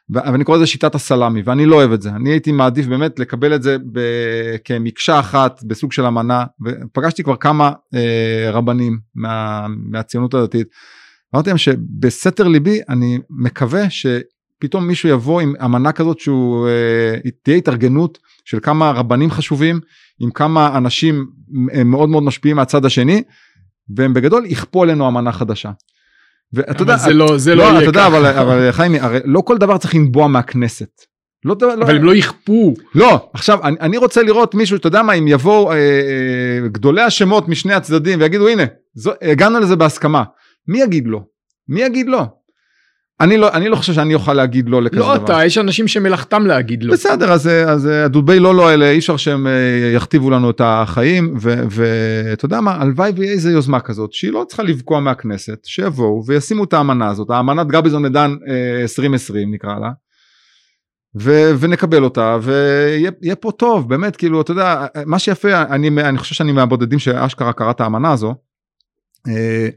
ואני 0.09 0.43
קורא 0.43 0.57
לזה 0.57 0.67
שיטת 0.67 0.95
הסלאמי 0.95 1.41
ואני 1.45 1.65
לא 1.65 1.75
אוהב 1.75 1.91
את 1.91 2.01
זה 2.01 2.09
אני 2.09 2.29
הייתי 2.29 2.51
מעדיף 2.51 2.85
באמת 2.85 3.19
לקבל 3.19 3.55
את 3.55 3.63
זה. 3.63 3.77
כמקשה 4.63 5.19
אחת 5.19 5.63
בסוג 5.63 5.91
של 5.91 6.05
אמנה 6.05 6.45
ופגשתי 6.65 7.23
כבר 7.23 7.35
כמה 7.35 7.71
אה, 7.95 8.51
רבנים 8.51 8.99
מה... 9.15 9.65
מהציונות 9.91 10.33
הדתית. 10.33 10.67
אמרתי 11.35 11.49
להם 11.49 11.57
שבסתר 11.57 12.47
ליבי 12.47 12.79
אני 12.89 13.19
מקווה 13.29 13.89
ש... 13.89 14.05
פתאום 14.59 14.87
מישהו 14.87 15.09
יבוא 15.09 15.41
עם 15.41 15.53
אמנה 15.65 15.91
כזאת 15.91 16.19
שהוא 16.19 16.67
אה, 16.67 17.31
תהיה 17.43 17.57
התארגנות 17.57 18.17
של 18.45 18.59
כמה 18.59 18.91
רבנים 18.91 19.31
חשובים 19.31 19.79
עם 20.19 20.31
כמה 20.31 20.77
אנשים 20.77 21.25
מאוד 21.85 22.09
מאוד 22.09 22.23
משפיעים 22.23 22.57
מהצד 22.57 22.85
השני 22.85 23.23
והם 23.95 24.13
בגדול 24.13 24.45
יכפו 24.45 24.83
עלינו 24.83 25.07
אמנה 25.07 25.31
חדשה. 25.31 25.71
ואתה 26.53 26.81
יודע, 26.81 26.97
זה 26.97 27.13
לא, 27.13 27.37
זה 27.37 27.55
לא, 27.55 27.63
לא, 27.63 27.69
יהיה 27.69 27.79
אתה 27.79 27.89
יודע. 27.89 28.07
אבל, 28.07 28.25
אבל 28.25 28.71
חיימי, 28.71 28.99
הרי 28.99 29.19
לא 29.25 29.41
כל 29.41 29.57
דבר 29.57 29.77
צריך 29.77 29.95
לנבוע 29.95 30.27
מהכנסת. 30.27 30.89
לא, 31.45 31.55
לא, 31.61 31.73
אבל 31.73 31.95
הם 31.95 32.03
לא 32.03 32.15
יכפו. 32.15 32.73
לא, 32.95 33.29
עכשיו, 33.33 33.63
אני, 33.63 33.75
אני 33.79 33.97
רוצה 33.97 34.23
לראות 34.23 34.55
מישהו, 34.55 34.77
אתה 34.77 34.87
יודע 34.87 35.01
מה, 35.01 35.13
אם 35.13 35.27
יבואו 35.27 35.71
אה, 35.71 35.75
אה, 35.77 36.67
גדולי 36.67 37.01
השמות 37.01 37.47
משני 37.47 37.73
הצדדים 37.73 38.19
ויגידו, 38.19 38.47
הנה, 38.47 38.63
זו, 38.93 39.11
הגענו 39.21 39.59
לזה 39.59 39.75
בהסכמה. 39.75 40.23
מי 40.67 40.81
יגיד 40.81 41.07
לא? 41.07 41.21
מי 41.67 41.81
יגיד 41.81 42.07
לא? 42.07 42.23
אני 43.21 43.37
לא, 43.37 43.53
אני 43.53 43.69
לא 43.69 43.75
חושב 43.75 43.93
שאני 43.93 44.13
אוכל 44.13 44.33
להגיד 44.33 44.69
לא 44.69 44.81
לכזה 44.81 44.99
לא 44.99 45.17
דבר. 45.17 45.25
אתה, 45.25 45.45
יש 45.45 45.57
אנשים 45.57 45.87
שמלאכתם 45.87 46.45
להגיד 46.45 46.83
לא. 46.83 46.93
בסדר, 46.93 47.31
אז, 47.31 47.47
אז 47.47 47.85
הדובי 47.85 48.39
לא 48.39 48.55
לא 48.55 48.69
האלה, 48.69 48.91
אי 48.91 48.97
אפשר 48.97 49.17
שהם 49.17 49.47
אה, 49.47 49.91
יכתיבו 49.95 50.29
לנו 50.29 50.49
את 50.49 50.61
החיים, 50.63 51.33
ואתה 51.69 52.45
יודע 52.45 52.61
מה, 52.61 52.71
הלוואי 52.71 53.11
ויהיה 53.15 53.31
איזה 53.31 53.51
יוזמה 53.51 53.79
כזאת, 53.79 54.13
שהיא 54.13 54.31
לא 54.31 54.45
צריכה 54.47 54.63
לפגוע 54.63 54.99
מהכנסת, 54.99 55.59
שיבואו 55.65 56.23
וישימו 56.25 56.63
את 56.63 56.73
האמנה 56.73 57.09
הזאת, 57.09 57.29
האמנת 57.29 57.67
גביזון 57.67 58.01
מדן 58.01 58.35
אה, 58.49 58.81
2020 58.81 59.53
נקרא 59.53 59.79
לה, 59.79 59.91
ו- 61.21 61.51
ונקבל 61.59 62.03
אותה, 62.03 62.37
ויהיה 62.41 63.35
פה 63.35 63.51
טוב, 63.51 63.89
באמת, 63.89 64.15
כאילו, 64.15 64.41
אתה 64.41 64.51
יודע, 64.51 64.85
מה 65.05 65.19
שיפה, 65.19 65.61
אני, 65.61 65.87
אני 65.87 66.17
חושב 66.17 66.35
שאני 66.35 66.51
מהבודדים 66.51 66.99
שאשכרה 66.99 67.53
קרא 67.53 67.71
את 67.71 67.81
האמנה 67.81 68.11
הזו, 68.11 68.35
אה, 69.27 69.67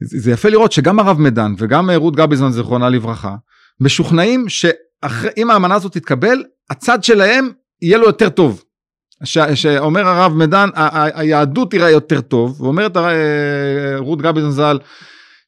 זה 0.00 0.30
יפה 0.30 0.48
לראות 0.48 0.72
שגם 0.72 0.98
הרב 0.98 1.20
מדן 1.20 1.54
וגם 1.58 1.90
רות 1.90 2.16
גביזון 2.16 2.52
זיכרונה 2.52 2.88
לברכה, 2.88 3.36
משוכנעים 3.80 4.48
שאם 4.48 5.50
האמנה 5.50 5.74
הזאת 5.74 5.92
תתקבל, 5.92 6.44
הצד 6.70 7.04
שלהם 7.04 7.48
יהיה 7.82 7.98
לו 7.98 8.06
יותר 8.06 8.28
טוב. 8.28 8.64
ש, 9.24 9.38
שאומר 9.38 10.08
הרב 10.08 10.32
מדן, 10.32 10.68
היהדות 11.14 11.70
תראה 11.70 11.90
יותר 11.90 12.20
טוב, 12.20 12.60
ואומרת 12.60 12.96
אה, 12.96 13.94
רות 13.98 14.22
גביזון 14.22 14.50
ז"ל, 14.50 14.78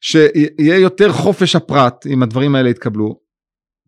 שיהיה 0.01 0.77
יותר 0.77 1.11
חופש 1.11 1.55
הפרט 1.55 2.07
אם 2.07 2.23
הדברים 2.23 2.55
האלה 2.55 2.69
יתקבלו, 2.69 3.19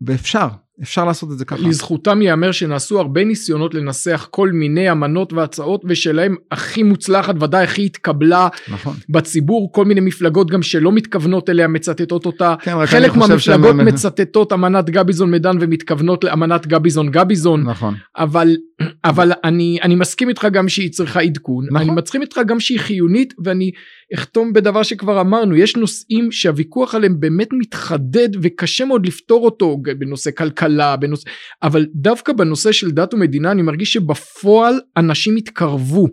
ואפשר, 0.06 0.48
אפשר 0.82 1.04
לעשות 1.04 1.32
את 1.32 1.38
זה 1.38 1.44
ככה. 1.44 1.62
לזכותם 1.68 2.22
ייאמר 2.22 2.52
שנעשו 2.52 3.00
הרבה 3.00 3.24
ניסיונות 3.24 3.74
לנסח 3.74 4.28
כל 4.30 4.50
מיני 4.52 4.90
אמנות 4.92 5.32
והצעות 5.32 5.82
ושלהם 5.84 6.36
הכי 6.50 6.82
מוצלחת 6.82 7.34
ודאי 7.42 7.64
הכי 7.64 7.84
התקבלה 7.86 8.48
נכון. 8.72 8.94
בציבור 9.08 9.72
כל 9.72 9.84
מיני 9.84 10.00
מפלגות 10.00 10.50
גם 10.50 10.62
שלא 10.62 10.92
מתכוונות 10.92 11.50
אליה 11.50 11.68
מצטטות 11.68 12.26
אותה 12.26 12.54
כן, 12.62 12.86
חלק 12.86 13.10
חושב 13.10 13.38
שהם- 13.38 13.60
מהמפלגות 13.60 13.86
מצטטות 13.94 14.52
אמנת 14.52 14.90
גביזון 14.90 15.30
מדן 15.30 15.56
ומתכוונות 15.60 16.24
לאמנת 16.24 16.66
גביזון 16.66 17.10
גביזון 17.10 17.62
נכון. 17.64 17.94
אבל 18.16 18.56
אבל 19.04 19.32
אני 19.44 19.78
אני 19.82 19.94
מסכים 19.94 20.28
איתך 20.28 20.46
גם 20.52 20.68
שהיא 20.68 20.90
צריכה 20.90 21.20
עדכון 21.20 21.66
נכון. 21.70 21.76
אני 21.76 21.90
מסכים 21.90 22.22
איתך 22.22 22.40
גם 22.46 22.60
שהיא 22.60 22.78
חיונית 22.78 23.34
ואני 23.44 23.70
אחתום 24.14 24.52
בדבר 24.52 24.82
שכבר 24.82 25.20
אמרנו 25.20 25.56
יש 25.56 25.76
נושאים 25.76 26.32
שהוויכוח 26.32 26.94
עליהם 26.94 27.20
באמת 27.20 27.48
מתחדד 27.52 28.28
וקשה 28.42 28.84
מאוד 28.84 29.06
לפתור 29.06 29.44
אותו 29.44 29.76
בנושא 29.98 30.30
כלכלה 30.30 30.96
בנושא 30.96 31.30
אבל 31.62 31.86
דווקא 31.94 32.32
בנושא 32.32 32.72
של 32.72 32.90
דת 32.90 33.14
ומדינה 33.14 33.50
אני 33.50 33.62
מרגיש 33.62 33.92
שבפועל 33.92 34.80
אנשים 34.96 35.36
התקרבו 35.36 36.06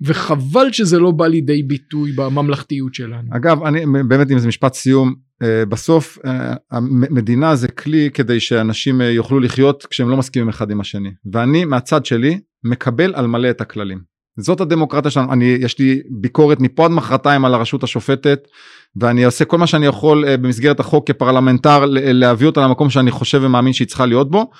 וחבל 0.00 0.72
שזה 0.72 0.98
לא 0.98 1.10
בא 1.10 1.26
לידי 1.26 1.62
ביטוי 1.62 2.12
בממלכתיות 2.12 2.94
שלנו. 2.94 3.28
אגב, 3.36 3.62
אני 3.62 3.80
באמת 4.08 4.30
אם 4.30 4.38
זה 4.38 4.48
משפט 4.48 4.74
סיום, 4.74 5.14
בסוף 5.42 6.18
אה, 6.26 6.54
המדינה 6.70 7.56
זה 7.56 7.68
כלי 7.68 8.10
כדי 8.14 8.40
שאנשים 8.40 9.00
אה, 9.00 9.06
יוכלו 9.10 9.40
לחיות 9.40 9.86
כשהם 9.90 10.08
לא 10.08 10.16
מסכימים 10.16 10.48
אחד 10.48 10.70
עם 10.70 10.80
השני. 10.80 11.10
ואני 11.32 11.64
מהצד 11.64 12.04
שלי 12.04 12.40
מקבל 12.64 13.14
על 13.14 13.26
מלא 13.26 13.50
את 13.50 13.60
הכללים. 13.60 14.16
זאת 14.38 14.60
הדמוקרטיה 14.60 15.10
שלנו, 15.10 15.32
אני, 15.32 15.44
יש 15.44 15.78
לי 15.78 16.02
ביקורת 16.10 16.60
מפה 16.60 16.84
עד 16.84 16.90
מחרתיים 16.90 17.44
על 17.44 17.54
הרשות 17.54 17.82
השופטת 17.82 18.48
ואני 18.96 19.24
עושה 19.24 19.44
כל 19.44 19.58
מה 19.58 19.66
שאני 19.66 19.86
יכול 19.86 20.24
אה, 20.24 20.36
במסגרת 20.36 20.80
החוק 20.80 21.06
כפרלמנטר 21.10 21.84
להביא 21.90 22.46
אותה 22.46 22.60
למקום 22.60 22.90
שאני 22.90 23.10
חושב 23.10 23.40
ומאמין 23.42 23.72
שהיא 23.72 23.88
צריכה 23.88 24.06
להיות 24.06 24.30
בו, 24.30 24.50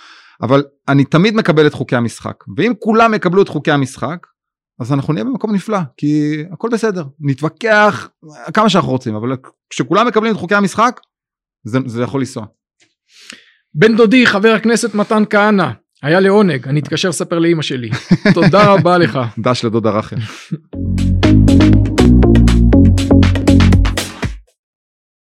אבל 0.43 0.65
אני 0.89 1.05
תמיד 1.05 1.35
מקבל 1.35 1.67
את 1.67 1.75
חוקי 1.75 1.97
המשחק. 1.97 2.45
ואם 2.57 2.73
כולם 2.79 3.15
יקבלו 3.15 3.43
את 3.43 3.49
חוקי 3.49 3.71
המשחק, 3.71 4.27
אז 4.81 4.93
אנחנו 4.93 5.12
נהיה 5.12 5.25
במקום 5.25 5.55
נפלא, 5.55 5.79
כי 5.97 6.43
הכל 6.53 6.69
בסדר, 6.73 7.05
נתווכח 7.21 8.09
כמה 8.55 8.69
שאנחנו 8.69 8.91
רוצים, 8.91 9.15
אבל 9.15 9.37
כשכולם 9.71 10.07
מקבלים 10.07 10.35
את 10.35 10.39
חוקי 10.39 10.55
המשחק, 10.55 11.01
זה, 11.65 11.79
זה 11.87 12.03
יכול 12.03 12.21
לנסוע. 12.21 12.47
בן 13.75 13.97
דודי 13.97 14.27
חבר 14.27 14.49
הכנסת 14.49 14.95
מתן 14.95 15.23
כהנא 15.31 15.67
היה 16.03 16.21
לעונג 16.21 16.69
אני 16.69 16.81
אתקשר 16.81 17.09
לספר 17.09 17.39
לאימא 17.39 17.62
שלי 17.62 17.91
תודה 18.35 18.73
רבה 18.73 18.99
לך. 18.99 19.19
דש 19.39 19.65
לדודה 19.65 19.91
רחל. 19.91 20.17